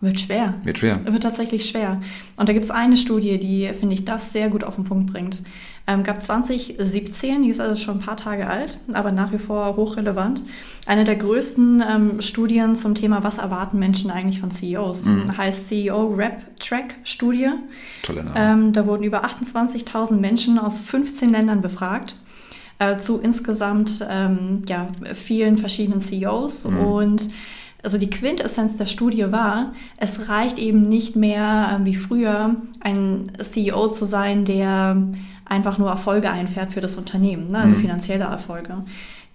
wird 0.00 0.20
schwer. 0.20 0.54
Wird 0.62 0.78
schwer. 0.78 1.00
Wird 1.06 1.22
tatsächlich 1.22 1.66
schwer. 1.66 2.00
Und 2.36 2.48
da 2.48 2.52
gibt 2.52 2.64
es 2.64 2.70
eine 2.70 2.96
Studie, 2.96 3.38
die, 3.38 3.72
finde 3.72 3.94
ich, 3.94 4.04
das 4.04 4.32
sehr 4.32 4.48
gut 4.48 4.62
auf 4.62 4.76
den 4.76 4.84
Punkt 4.84 5.12
bringt. 5.12 5.38
Ähm, 5.88 6.02
gab 6.02 6.22
2017, 6.22 7.42
die 7.42 7.48
ist 7.48 7.60
also 7.60 7.74
schon 7.74 7.96
ein 7.96 8.00
paar 8.00 8.18
Tage 8.18 8.46
alt, 8.46 8.78
aber 8.92 9.10
nach 9.10 9.32
wie 9.32 9.38
vor 9.38 9.74
hochrelevant. 9.76 10.42
Eine 10.86 11.04
der 11.04 11.16
größten 11.16 11.82
ähm, 11.88 12.20
Studien 12.20 12.76
zum 12.76 12.94
Thema, 12.94 13.24
was 13.24 13.38
erwarten 13.38 13.78
Menschen 13.78 14.10
eigentlich 14.10 14.38
von 14.38 14.50
CEOs. 14.50 15.06
Mhm. 15.06 15.36
Heißt 15.38 15.66
CEO 15.68 16.08
Rep 16.08 16.58
Track 16.60 16.96
Studie. 17.04 17.48
Tolle 18.02 18.22
Name. 18.22 18.36
Ähm, 18.36 18.72
da 18.74 18.86
wurden 18.86 19.02
über 19.02 19.24
28.000 19.24 20.16
Menschen 20.16 20.58
aus 20.58 20.78
15 20.78 21.30
Ländern 21.30 21.62
befragt 21.62 22.16
äh, 22.78 22.98
zu 22.98 23.18
insgesamt 23.18 24.06
ähm, 24.08 24.64
ja, 24.68 24.88
vielen 25.14 25.56
verschiedenen 25.56 26.02
CEOs 26.02 26.66
mhm. 26.66 26.78
und 26.78 27.30
also 27.82 27.96
die 27.96 28.10
Quintessenz 28.10 28.76
der 28.76 28.86
Studie 28.86 29.30
war, 29.30 29.72
es 29.98 30.28
reicht 30.28 30.58
eben 30.58 30.88
nicht 30.88 31.14
mehr 31.14 31.78
äh, 31.80 31.84
wie 31.84 31.94
früher 31.94 32.56
ein 32.80 33.30
CEO 33.38 33.88
zu 33.88 34.04
sein, 34.04 34.44
der 34.44 34.96
einfach 35.48 35.78
nur 35.78 35.90
Erfolge 35.90 36.30
einfährt 36.30 36.72
für 36.72 36.80
das 36.80 36.96
Unternehmen, 36.96 37.50
ne? 37.50 37.58
also 37.58 37.76
mhm. 37.76 37.80
finanzielle 37.80 38.24
Erfolge. 38.24 38.84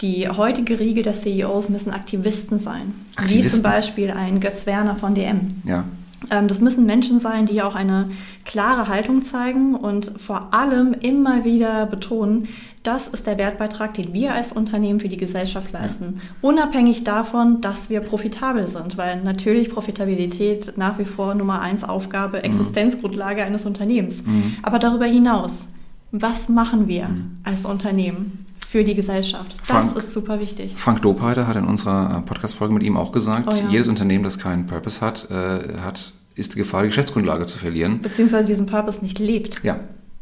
Die 0.02 0.28
heutige 0.28 0.80
Riege 0.80 1.02
der 1.02 1.14
CEOs 1.14 1.70
müssen 1.70 1.92
Aktivisten 1.92 2.60
sein, 2.60 2.94
Aktivisten. 3.16 3.44
wie 3.44 3.48
zum 3.48 3.64
Beispiel 3.64 4.12
ein 4.12 4.40
Götz 4.40 4.66
Werner 4.66 4.96
von 4.96 5.16
DM. 5.16 5.62
Ja. 5.64 5.86
Ähm, 6.30 6.48
das 6.48 6.62
müssen 6.62 6.86
Menschen 6.86 7.20
sein, 7.20 7.46
die 7.46 7.62
auch 7.62 7.76
eine 7.76 8.10
klare 8.46 8.88
Haltung 8.88 9.24
zeigen 9.24 9.76
und 9.76 10.12
vor 10.18 10.54
allem 10.54 10.94
immer 10.94 11.46
wieder 11.46 11.86
betonen, 11.86 12.48
das 12.84 13.08
ist 13.08 13.28
der 13.28 13.38
Wertbeitrag, 13.38 13.94
den 13.94 14.12
wir 14.12 14.34
als 14.34 14.52
Unternehmen 14.52 15.00
für 15.00 15.08
die 15.08 15.18
Gesellschaft 15.18 15.72
leisten. 15.72 16.16
Ja. 16.16 16.22
Unabhängig 16.42 17.06
davon, 17.06 17.62
dass 17.62 17.90
wir 17.90 18.02
profitabel 18.02 18.68
sind, 18.68 18.98
weil 18.98 19.24
natürlich 19.24 19.70
Profitabilität 19.70 20.74
nach 20.76 21.00
wie 21.00 21.06
vor 21.06 21.34
Nummer 21.34 21.62
eins 21.62 21.86
Aufgabe, 21.86 22.40
mhm. 22.40 22.44
Existenzgrundlage 22.44 23.44
eines 23.44 23.66
Unternehmens. 23.66 24.26
Mhm. 24.26 24.58
Aber 24.64 24.80
darüber 24.80 25.06
hinaus, 25.06 25.70
was 26.14 26.48
machen 26.48 26.88
wir 26.88 27.10
mhm. 27.10 27.40
als 27.44 27.66
Unternehmen 27.66 28.46
für 28.68 28.84
die 28.84 28.96
Gesellschaft? 28.96 29.56
Das 29.68 29.86
Frank, 29.86 29.98
ist 29.98 30.14
super 30.14 30.40
wichtig. 30.40 30.76
Frank 30.78 31.02
Dopeiter 31.02 31.48
hat 31.48 31.56
in 31.56 31.66
unserer 31.66 32.18
äh, 32.18 32.22
Podcast-Folge 32.22 32.74
mit 32.74 32.84
ihm 32.84 32.96
auch 32.96 33.12
gesagt, 33.12 33.48
oh 33.48 33.52
ja. 33.52 33.70
jedes 33.70 33.88
Unternehmen, 33.88 34.24
das 34.24 34.38
keinen 34.38 34.68
Purpose 34.68 35.02
hat, 35.02 35.30
äh, 35.32 35.80
hat 35.82 36.14
ist 36.36 36.54
die 36.54 36.58
Gefahr, 36.58 36.84
die 36.84 36.90
Geschäftsgrundlage 36.90 37.46
zu 37.46 37.58
verlieren. 37.58 38.02
Beziehungsweise 38.02 38.48
diesen 38.48 38.66
Purpose 38.66 39.02
nicht 39.02 39.20
lebt. 39.20 39.64
Ja, 39.64 39.80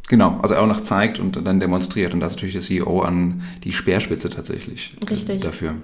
genau. 0.09 0.39
Also 0.41 0.55
auch 0.55 0.67
noch 0.67 0.81
zeigt 0.81 1.19
und 1.19 1.45
dann 1.45 1.59
demonstriert. 1.59 2.13
Und 2.13 2.19
da 2.19 2.27
ist 2.27 2.33
natürlich 2.33 2.53
der 2.53 2.63
CEO 2.63 3.01
an 3.01 3.43
die 3.63 3.71
Speerspitze 3.71 4.29
tatsächlich 4.29 4.97
äh, 5.01 5.05
Richtig. 5.05 5.41
dafür. 5.41 5.75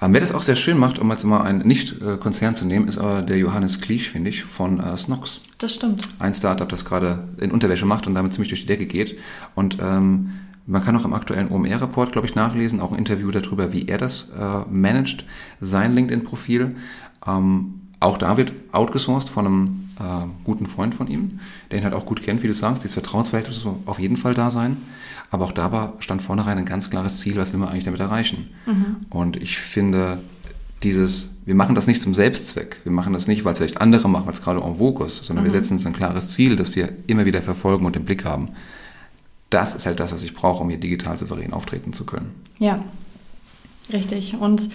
Ähm, 0.00 0.12
wer 0.12 0.20
das 0.20 0.32
auch 0.32 0.42
sehr 0.42 0.56
schön 0.56 0.78
macht, 0.78 0.98
um 0.98 1.10
jetzt 1.10 1.24
mal 1.24 1.42
einen 1.42 1.66
Nicht-Konzern 1.66 2.54
zu 2.54 2.66
nehmen, 2.66 2.86
ist 2.88 2.98
aber 2.98 3.22
der 3.22 3.38
Johannes 3.38 3.80
Kliesch, 3.80 4.10
finde 4.10 4.30
ich, 4.30 4.44
von 4.44 4.80
äh, 4.80 4.96
Snox. 4.96 5.40
Das 5.58 5.72
stimmt. 5.72 6.08
Ein 6.18 6.34
Startup, 6.34 6.68
das 6.68 6.84
gerade 6.84 7.28
in 7.38 7.50
Unterwäsche 7.50 7.86
macht 7.86 8.06
und 8.06 8.14
damit 8.14 8.32
ziemlich 8.32 8.50
durch 8.50 8.62
die 8.62 8.66
Decke 8.66 8.86
geht. 8.86 9.16
Und 9.54 9.78
ähm, 9.80 10.32
man 10.66 10.84
kann 10.84 10.96
auch 10.96 11.04
im 11.04 11.14
aktuellen 11.14 11.50
OMR-Report, 11.50 12.12
glaube 12.12 12.26
ich, 12.26 12.34
nachlesen, 12.34 12.80
auch 12.80 12.92
ein 12.92 12.98
Interview 12.98 13.30
darüber, 13.30 13.72
wie 13.72 13.88
er 13.88 13.98
das 13.98 14.30
äh, 14.38 14.68
managt, 14.68 15.24
sein 15.60 15.94
LinkedIn-Profil. 15.94 16.74
Ähm, 17.26 17.80
auch 18.00 18.18
da 18.18 18.36
wird 18.36 18.52
outgesourced 18.72 19.30
von 19.30 19.46
einem 19.46 19.85
äh, 19.98 20.26
guten 20.44 20.66
Freund 20.66 20.94
von 20.94 21.08
ihm, 21.08 21.40
der 21.70 21.78
ihn 21.78 21.84
halt 21.84 21.94
auch 21.94 22.06
gut 22.06 22.22
kennt, 22.22 22.42
wie 22.42 22.48
du 22.48 22.54
sagst. 22.54 22.82
Dieses 22.82 22.94
Vertrauensverhältnis 22.94 23.64
muss 23.64 23.76
auf 23.86 23.98
jeden 23.98 24.16
Fall 24.16 24.34
da 24.34 24.50
sein. 24.50 24.76
Aber 25.30 25.44
auch 25.44 25.52
da 25.52 25.72
war, 25.72 25.94
stand 25.98 26.22
vornherein 26.22 26.58
ein 26.58 26.66
ganz 26.66 26.90
klares 26.90 27.18
Ziel, 27.18 27.36
was 27.36 27.52
will 27.52 27.60
man 27.60 27.70
eigentlich 27.70 27.84
damit 27.84 28.00
erreichen. 28.00 28.48
Mhm. 28.66 28.96
Und 29.10 29.36
ich 29.36 29.58
finde, 29.58 30.20
dieses, 30.82 31.34
wir 31.44 31.54
machen 31.54 31.74
das 31.74 31.86
nicht 31.86 32.00
zum 32.00 32.14
Selbstzweck. 32.14 32.78
Wir 32.84 32.92
machen 32.92 33.12
das 33.12 33.26
nicht, 33.26 33.44
weil 33.44 33.52
es 33.52 33.58
vielleicht 33.58 33.80
andere 33.80 34.08
machen, 34.08 34.28
als 34.28 34.42
gerade 34.42 34.60
en 34.60 34.76
vogue 34.76 35.06
ist, 35.06 35.24
sondern 35.24 35.44
mhm. 35.44 35.52
wir 35.52 35.52
setzen 35.52 35.74
uns 35.74 35.86
ein 35.86 35.92
klares 35.92 36.28
Ziel, 36.30 36.56
das 36.56 36.76
wir 36.76 36.90
immer 37.06 37.24
wieder 37.24 37.42
verfolgen 37.42 37.86
und 37.86 37.96
im 37.96 38.04
Blick 38.04 38.24
haben. 38.24 38.50
Das 39.50 39.74
ist 39.74 39.86
halt 39.86 40.00
das, 40.00 40.12
was 40.12 40.22
ich 40.22 40.34
brauche, 40.34 40.62
um 40.62 40.68
hier 40.68 40.78
digital 40.78 41.16
souverän 41.16 41.52
auftreten 41.52 41.92
zu 41.92 42.04
können. 42.04 42.30
Ja, 42.58 42.84
richtig. 43.92 44.36
Und 44.38 44.68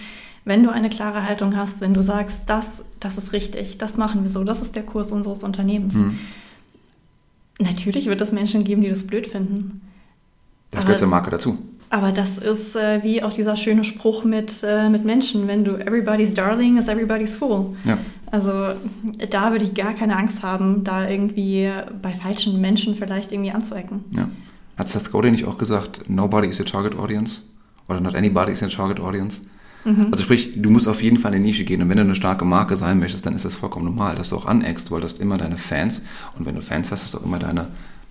wenn 0.44 0.62
du 0.62 0.70
eine 0.70 0.90
klare 0.90 1.26
Haltung 1.26 1.56
hast, 1.56 1.80
wenn 1.80 1.94
du 1.94 2.02
sagst, 2.02 2.42
das, 2.46 2.84
das 3.00 3.16
ist 3.16 3.32
richtig, 3.32 3.78
das 3.78 3.96
machen 3.96 4.22
wir 4.22 4.30
so, 4.30 4.44
das 4.44 4.60
ist 4.60 4.74
der 4.74 4.82
Kurs 4.82 5.12
unseres 5.12 5.42
Unternehmens. 5.42 5.94
Mhm. 5.94 6.18
Natürlich 7.60 8.06
wird 8.06 8.20
es 8.20 8.32
Menschen 8.32 8.64
geben, 8.64 8.82
die 8.82 8.88
das 8.88 9.06
blöd 9.06 9.26
finden. 9.26 9.82
Das 10.70 10.82
gehört 10.82 10.98
zur 10.98 11.08
Marke 11.08 11.30
dazu. 11.30 11.58
Aber 11.90 12.10
das 12.10 12.38
ist 12.38 12.74
äh, 12.74 13.02
wie 13.02 13.22
auch 13.22 13.34
dieser 13.34 13.54
schöne 13.54 13.84
Spruch 13.84 14.24
mit, 14.24 14.64
äh, 14.66 14.88
mit 14.88 15.04
Menschen, 15.04 15.46
wenn 15.46 15.62
du 15.62 15.76
everybody's 15.76 16.32
darling 16.32 16.78
is 16.78 16.88
everybody's 16.88 17.34
fool. 17.34 17.76
Ja. 17.84 17.98
Also 18.30 18.72
da 19.28 19.52
würde 19.52 19.66
ich 19.66 19.74
gar 19.74 19.92
keine 19.92 20.16
Angst 20.16 20.42
haben, 20.42 20.84
da 20.84 21.06
irgendwie 21.06 21.70
bei 22.00 22.12
falschen 22.12 22.58
Menschen 22.62 22.96
vielleicht 22.96 23.30
irgendwie 23.30 23.50
anzuecken. 23.50 24.04
Ja. 24.16 24.30
Hat 24.78 24.88
Seth 24.88 25.12
Godin 25.12 25.32
nicht 25.32 25.44
auch 25.44 25.58
gesagt, 25.58 26.08
nobody 26.08 26.48
is 26.48 26.58
your 26.58 26.64
target 26.64 26.98
audience? 26.98 27.42
Oder 27.88 28.00
not 28.00 28.14
anybody 28.14 28.52
is 28.52 28.62
your 28.62 28.70
target 28.70 28.98
audience? 28.98 29.42
Mhm. 29.84 30.08
Also 30.10 30.24
sprich, 30.24 30.52
du 30.56 30.70
musst 30.70 30.88
auf 30.88 31.02
jeden 31.02 31.16
Fall 31.16 31.34
in 31.34 31.42
die 31.42 31.48
Nische 31.48 31.64
gehen 31.64 31.82
und 31.82 31.88
wenn 31.88 31.96
du 31.96 32.04
eine 32.04 32.14
starke 32.14 32.44
Marke 32.44 32.76
sein 32.76 32.98
möchtest, 32.98 33.26
dann 33.26 33.34
ist 33.34 33.44
das 33.44 33.54
vollkommen 33.54 33.84
normal, 33.84 34.14
dass 34.14 34.28
du 34.30 34.36
auch 34.36 34.46
aneckst, 34.46 34.90
weil 34.90 35.00
du 35.00 35.04
hast 35.04 35.20
immer 35.20 35.38
deine 35.38 35.58
Fans 35.58 36.02
und 36.38 36.46
wenn 36.46 36.54
du 36.54 36.62
Fans 36.62 36.92
hast, 36.92 37.02
hast 37.02 37.14
du 37.14 37.18
auch 37.18 37.24
immer 37.24 37.38
deine, 37.38 37.68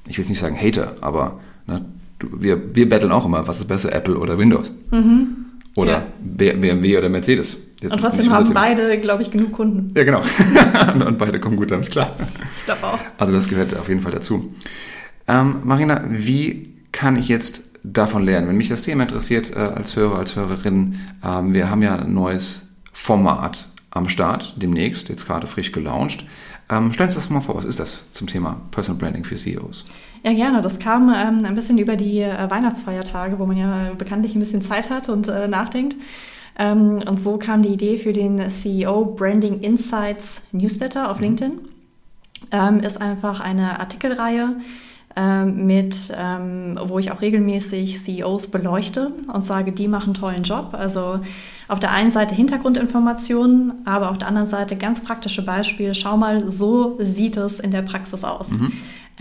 ich 0.07 0.17
will 0.17 0.23
jetzt 0.23 0.29
nicht 0.29 0.39
sagen 0.39 0.57
Hater, 0.59 0.95
aber 1.01 1.39
ne, 1.67 1.85
wir, 2.19 2.75
wir 2.75 2.89
battlen 2.89 3.11
auch 3.11 3.25
immer, 3.25 3.47
was 3.47 3.59
ist 3.59 3.67
besser, 3.67 3.93
Apple 3.93 4.17
oder 4.17 4.37
Windows? 4.37 4.73
Mhm. 4.91 5.37
Oder 5.75 5.91
ja. 5.91 6.05
BMW 6.19 6.97
oder 6.97 7.07
Mercedes. 7.07 7.57
Jetzt 7.79 7.93
und 7.93 7.99
trotzdem 7.99 8.31
haben 8.31 8.53
beide, 8.53 8.99
glaube 8.99 9.21
ich, 9.21 9.31
genug 9.31 9.53
Kunden. 9.53 9.93
Ja, 9.95 10.03
genau. 10.03 10.21
und 11.07 11.17
beide 11.17 11.39
kommen 11.39 11.55
gut 11.55 11.71
damit 11.71 11.89
klar. 11.89 12.11
Ich 12.57 12.65
glaube 12.65 12.83
auch. 12.83 12.99
Also 13.17 13.31
das 13.31 13.47
gehört 13.47 13.75
auf 13.77 13.87
jeden 13.87 14.01
Fall 14.01 14.11
dazu. 14.11 14.53
Ähm, 15.27 15.61
Marina, 15.63 16.03
wie 16.09 16.73
kann 16.91 17.15
ich 17.15 17.29
jetzt 17.29 17.63
davon 17.83 18.23
lernen? 18.23 18.47
Wenn 18.47 18.57
mich 18.57 18.69
das 18.69 18.81
Thema 18.83 19.03
interessiert, 19.03 19.55
äh, 19.55 19.59
als 19.59 19.95
Hörer, 19.95 20.17
als 20.17 20.35
Hörerin, 20.35 20.99
ähm, 21.23 21.53
wir 21.53 21.69
haben 21.69 21.81
ja 21.81 21.95
ein 21.95 22.13
neues 22.13 22.69
Format 22.93 23.67
am 23.89 24.07
Start, 24.09 24.55
demnächst, 24.57 25.09
jetzt 25.09 25.25
gerade 25.25 25.47
frisch 25.47 25.71
gelauncht. 25.71 26.25
Ähm, 26.69 26.93
stellen 26.93 27.09
Sie 27.09 27.17
das 27.17 27.29
mal 27.29 27.41
vor, 27.41 27.55
was 27.55 27.65
ist 27.65 27.79
das 27.79 27.99
zum 28.11 28.27
Thema 28.27 28.61
Personal 28.71 28.99
Branding 28.99 29.25
für 29.25 29.35
CEOs? 29.35 29.85
Ja, 30.23 30.33
gerne. 30.33 30.61
Das 30.61 30.79
kam 30.79 31.13
ähm, 31.13 31.43
ein 31.45 31.55
bisschen 31.55 31.77
über 31.77 31.95
die 31.95 32.19
äh, 32.19 32.49
Weihnachtsfeiertage, 32.49 33.39
wo 33.39 33.45
man 33.45 33.57
ja 33.57 33.91
bekanntlich 33.97 34.35
ein 34.35 34.39
bisschen 34.39 34.61
Zeit 34.61 34.89
hat 34.89 35.09
und 35.09 35.27
äh, 35.27 35.47
nachdenkt. 35.47 35.95
Ähm, 36.57 37.01
und 37.07 37.21
so 37.21 37.37
kam 37.37 37.63
die 37.63 37.69
Idee 37.69 37.97
für 37.97 38.13
den 38.13 38.49
CEO 38.49 39.05
Branding 39.05 39.59
Insights 39.59 40.41
Newsletter 40.51 41.09
auf 41.09 41.17
mhm. 41.17 41.23
LinkedIn. 41.23 41.59
Ähm, 42.51 42.79
ist 42.79 43.01
einfach 43.01 43.39
eine 43.39 43.79
Artikelreihe 43.79 44.55
mit, 45.45 46.13
ähm, 46.17 46.79
wo 46.85 46.99
ich 46.99 47.11
auch 47.11 47.21
regelmäßig 47.21 48.03
CEOs 48.03 48.47
beleuchte 48.47 49.11
und 49.31 49.45
sage, 49.45 49.71
die 49.71 49.87
machen 49.87 50.11
einen 50.11 50.13
tollen 50.13 50.43
Job. 50.43 50.69
Also 50.73 51.19
auf 51.67 51.79
der 51.79 51.91
einen 51.91 52.11
Seite 52.11 52.35
Hintergrundinformationen, 52.35 53.85
aber 53.85 54.11
auf 54.11 54.17
der 54.17 54.27
anderen 54.27 54.47
Seite 54.47 54.75
ganz 54.75 55.01
praktische 55.01 55.43
Beispiele. 55.43 55.95
Schau 55.95 56.17
mal, 56.17 56.49
so 56.49 56.97
sieht 56.99 57.37
es 57.37 57.59
in 57.59 57.71
der 57.71 57.81
Praxis 57.81 58.23
aus. 58.23 58.49
Mhm. 58.49 58.71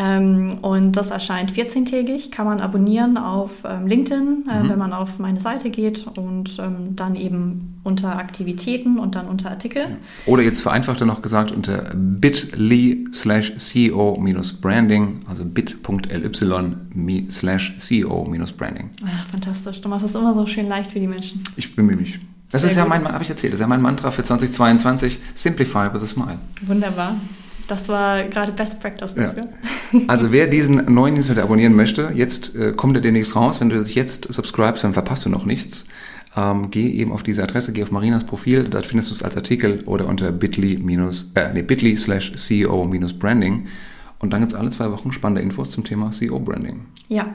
Ähm, 0.01 0.59
und 0.63 0.93
das 0.93 1.11
erscheint 1.11 1.53
14-tägig, 1.53 2.31
kann 2.31 2.47
man 2.47 2.61
abonnieren 2.61 3.19
auf 3.19 3.51
ähm, 3.65 3.87
LinkedIn, 3.87 4.47
äh, 4.51 4.63
mhm. 4.63 4.69
wenn 4.71 4.79
man 4.79 4.95
auf 4.95 5.19
meine 5.19 5.41
Seite 5.41 5.69
geht 5.69 6.07
und 6.17 6.59
ähm, 6.59 6.97
dann 6.97 7.17
eben 7.17 7.79
unter 7.85 8.17
Aktivitäten 8.17 8.99
und 8.99 9.15
dann 9.15 9.27
unter 9.27 9.51
Artikel. 9.51 9.99
Oder 10.25 10.43
jetzt 10.43 10.61
vereinfachter 10.61 11.05
noch 11.05 11.21
gesagt 11.21 11.53
unter 11.53 11.85
bit.ly 11.95 13.09
slash 13.13 13.55
CEO-Branding, 13.57 15.21
also 15.29 15.45
bit.ly 15.45 17.27
slash 17.31 17.77
CEO-Branding. 17.79 18.91
Ach, 19.05 19.27
fantastisch. 19.27 19.83
Du 19.83 19.91
machst 19.91 20.07
es 20.07 20.15
immer 20.15 20.33
so 20.33 20.47
schön 20.47 20.67
leicht 20.67 20.93
für 20.93 21.01
die 21.01 21.09
Menschen. 21.09 21.43
Ich 21.57 21.77
bemühe 21.77 21.97
mich. 21.97 22.19
Das 22.51 22.63
Sehr 22.63 22.71
ist 22.71 22.77
ja 22.79 22.85
gut. 22.85 22.91
mein, 22.91 23.07
habe 23.07 23.23
ich 23.23 23.29
erzählt, 23.31 23.53
das 23.53 23.61
ist 23.61 23.65
ja 23.65 23.69
mein 23.69 23.83
Mantra 23.83 24.11
für 24.11 24.23
2022. 24.23 25.19
Simplify 25.35 25.93
with 25.93 26.03
a 26.03 26.07
smile. 26.07 26.39
Wunderbar. 26.63 27.17
Das 27.71 27.89
war 27.89 28.25
gerade 28.25 28.51
Best 28.51 28.81
Practice 28.81 29.15
dafür. 29.15 29.45
Ja. 29.45 30.01
Also 30.07 30.31
wer 30.31 30.47
diesen 30.47 30.93
neuen 30.93 31.15
Newsletter 31.15 31.43
abonnieren 31.43 31.75
möchte, 31.75 32.13
jetzt 32.15 32.55
äh, 32.55 32.73
kommt 32.73 32.97
er 32.97 33.01
demnächst 33.01 33.35
raus. 33.35 33.61
Wenn 33.61 33.71
du 33.71 33.83
dich 33.83 33.97
jetzt 33.97 34.33
subscribest, 34.33 34.85
dann 34.85 34.93
verpasst 34.93 35.25
du 35.25 35.29
noch 35.29 35.45
nichts. 35.45 35.85
Ähm, 36.37 36.71
geh 36.71 36.89
eben 36.91 37.11
auf 37.11 37.25
diese 37.25 37.43
Adresse, 37.43 37.73
geh 37.73 37.83
auf 37.83 37.91
Marinas 37.91 38.25
Profil, 38.25 38.65
dort 38.71 38.87
findest 38.87 39.11
du 39.11 39.15
es 39.15 39.23
als 39.25 39.37
Artikel 39.37 39.83
oder 39.87 40.07
unter 40.07 40.31
bit.ly 40.31 40.75
äh, 41.35 41.53
nee, 41.53 41.63
bit 41.63 41.99
slash 41.99 42.35
CEO 42.37 42.85
Branding. 43.19 43.67
Und 44.21 44.33
dann 44.33 44.41
gibt 44.41 44.53
es 44.53 44.59
alle 44.59 44.71
zwei 44.71 44.91
Wochen 44.93 45.13
spannende 45.13 45.43
Infos 45.43 45.71
zum 45.71 45.83
Thema 45.83 46.11
CEO 46.13 46.39
Branding. 46.39 46.87
Ja, 47.09 47.35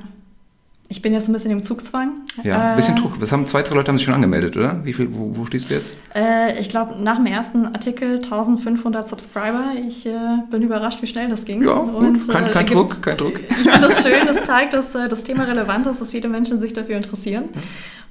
ich 0.88 1.02
bin 1.02 1.14
jetzt 1.14 1.28
ein 1.28 1.34
bisschen 1.34 1.52
im 1.52 1.64
Zugzwang. 1.64 2.12
Ja, 2.44 2.72
ein 2.72 2.76
bisschen 2.76 2.96
äh, 2.96 3.00
Druck. 3.00 3.20
Was 3.20 3.32
haben 3.32 3.48
zwei, 3.48 3.64
drei 3.64 3.76
Leute 3.76 3.90
haben 3.90 3.98
sich 3.98 4.06
schon 4.06 4.14
angemeldet, 4.14 4.56
oder? 4.56 4.86
Wie 4.86 4.94
viel, 4.94 5.10
wo, 5.12 5.36
wo 5.36 5.46
stehst 5.46 5.70
du 5.70 5.74
jetzt? 5.74 5.98
Äh, 6.14 6.60
ich 6.60 6.70
glaube, 6.70 6.96
nach 7.02 7.18
dem 7.18 7.26
ersten 7.26 7.66
Artikel 7.66 8.18
1500 8.18 9.10
Subscriber. 9.10 9.72
Ich 9.88 10.06
äh, 10.06 10.12
bin 10.50 10.62
überrascht, 10.62 11.02
wie 11.02 11.08
schnell 11.08 11.28
das 11.28 11.46
ging. 11.46 11.64
Ja, 11.64 11.74
Und, 11.74 12.28
kein, 12.28 12.52
kein 12.52 12.68
äh, 12.68 12.70
Druck, 12.70 13.02
kein 13.02 13.18
Druck. 13.18 13.40
Ich 13.50 13.72
finde 13.72 13.88
das 13.88 14.04
schön, 14.04 14.28
es 14.28 14.46
zeigt, 14.46 14.74
dass 14.74 14.94
äh, 14.94 15.10
das 15.10 15.24
Thema 15.24 15.46
relevant 15.46 15.88
ist, 15.88 16.02
dass 16.02 16.12
viele 16.12 16.30
Menschen 16.30 16.60
sich 16.60 16.74
dafür 16.74 16.98
interessieren. 16.98 17.46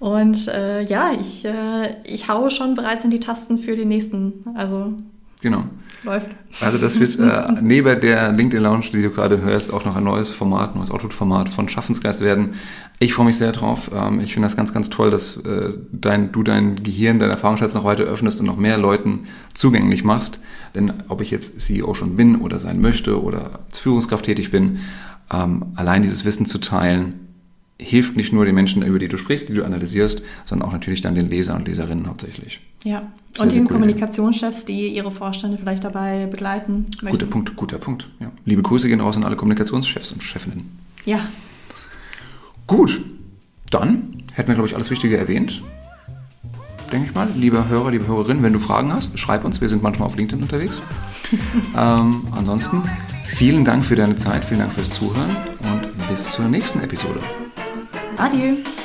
Und 0.00 0.48
äh, 0.48 0.82
ja, 0.82 1.12
ich, 1.18 1.46
ich 2.02 2.28
haue 2.28 2.50
schon 2.50 2.74
bereits 2.74 3.04
in 3.04 3.10
die 3.10 3.20
Tasten 3.20 3.58
für 3.58 3.76
den 3.76 3.88
nächsten. 3.88 4.44
Also 4.54 4.94
Genau. 5.44 5.64
Läuft. 6.04 6.28
Also 6.62 6.78
das 6.78 6.98
wird 6.98 7.18
äh, 7.18 7.60
neben 7.60 8.00
der 8.00 8.32
LinkedIn 8.32 8.62
Lounge, 8.62 8.86
die 8.94 9.02
du 9.02 9.10
gerade 9.10 9.42
hörst, 9.42 9.70
auch 9.70 9.84
noch 9.84 9.94
ein 9.94 10.04
neues 10.04 10.30
Format, 10.30 10.74
neues 10.74 10.90
Output-Format 10.90 11.50
von 11.50 11.68
Schaffensgeist 11.68 12.22
werden. 12.22 12.54
Ich 12.98 13.12
freue 13.12 13.26
mich 13.26 13.36
sehr 13.36 13.52
drauf. 13.52 13.90
Ähm, 13.94 14.20
ich 14.20 14.32
finde 14.32 14.46
das 14.46 14.56
ganz, 14.56 14.72
ganz 14.72 14.88
toll, 14.88 15.10
dass 15.10 15.36
äh, 15.36 15.74
dein, 15.92 16.32
du 16.32 16.42
dein 16.42 16.82
Gehirn, 16.82 17.18
dein 17.18 17.28
Erfahrungsschatz 17.28 17.74
noch 17.74 17.84
weiter 17.84 18.04
öffnest 18.04 18.40
und 18.40 18.46
noch 18.46 18.56
mehr 18.56 18.78
Leuten 18.78 19.26
zugänglich 19.52 20.02
machst. 20.02 20.38
Denn 20.74 20.94
ob 21.08 21.20
ich 21.20 21.30
jetzt 21.30 21.60
CEO 21.60 21.92
schon 21.92 22.16
bin 22.16 22.36
oder 22.36 22.58
sein 22.58 22.80
möchte 22.80 23.22
oder 23.22 23.60
als 23.68 23.78
Führungskraft 23.78 24.24
tätig 24.24 24.50
bin, 24.50 24.78
ähm, 25.30 25.66
allein 25.76 26.00
dieses 26.00 26.24
Wissen 26.24 26.46
zu 26.46 26.56
teilen, 26.56 27.33
hilft 27.80 28.16
nicht 28.16 28.32
nur 28.32 28.44
den 28.44 28.54
Menschen, 28.54 28.82
über 28.82 28.98
die 28.98 29.08
du 29.08 29.16
sprichst, 29.16 29.48
die 29.48 29.54
du 29.54 29.64
analysierst, 29.64 30.22
sondern 30.44 30.68
auch 30.68 30.72
natürlich 30.72 31.00
dann 31.00 31.14
den 31.14 31.28
Lesern 31.28 31.58
und 31.58 31.68
Leserinnen 31.68 32.06
hauptsächlich. 32.06 32.60
Ja, 32.84 33.02
sehr, 33.34 33.42
und 33.42 33.52
den 33.52 33.66
Kommunikationschefs, 33.66 34.64
die 34.64 34.88
ihre 34.88 35.10
Vorstände 35.10 35.58
vielleicht 35.58 35.84
dabei 35.84 36.26
begleiten 36.26 36.86
möchten. 37.02 37.18
Guter 37.18 37.26
Punkt, 37.26 37.56
guter 37.56 37.78
Punkt. 37.78 38.08
Ja. 38.20 38.30
Liebe 38.44 38.62
Grüße 38.62 38.88
gehen 38.88 39.00
raus 39.00 39.16
an 39.16 39.24
alle 39.24 39.36
Kommunikationschefs 39.36 40.12
und 40.12 40.22
Chefinnen. 40.22 40.78
Ja. 41.04 41.20
Gut, 42.66 43.00
dann 43.70 44.22
hätten 44.32 44.48
wir, 44.48 44.54
glaube 44.54 44.68
ich, 44.68 44.74
alles 44.74 44.90
Wichtige 44.90 45.16
erwähnt. 45.16 45.62
Denke 46.92 47.08
ich 47.08 47.14
mal. 47.14 47.28
Lieber 47.34 47.68
Hörer, 47.68 47.90
liebe 47.90 48.06
Hörerin, 48.06 48.42
wenn 48.42 48.52
du 48.52 48.58
Fragen 48.58 48.92
hast, 48.92 49.18
schreib 49.18 49.44
uns. 49.44 49.60
Wir 49.60 49.68
sind 49.68 49.82
manchmal 49.82 50.06
auf 50.06 50.16
LinkedIn 50.16 50.42
unterwegs. 50.42 50.80
ähm, 51.76 52.22
ansonsten 52.30 52.82
vielen 53.24 53.64
Dank 53.64 53.84
für 53.84 53.96
deine 53.96 54.16
Zeit, 54.16 54.44
vielen 54.44 54.60
Dank 54.60 54.72
fürs 54.74 54.90
Zuhören 54.90 55.36
und 55.60 56.08
bis 56.08 56.30
zur 56.30 56.46
nächsten 56.46 56.80
Episode. 56.80 57.20
Adieu. 58.18 58.83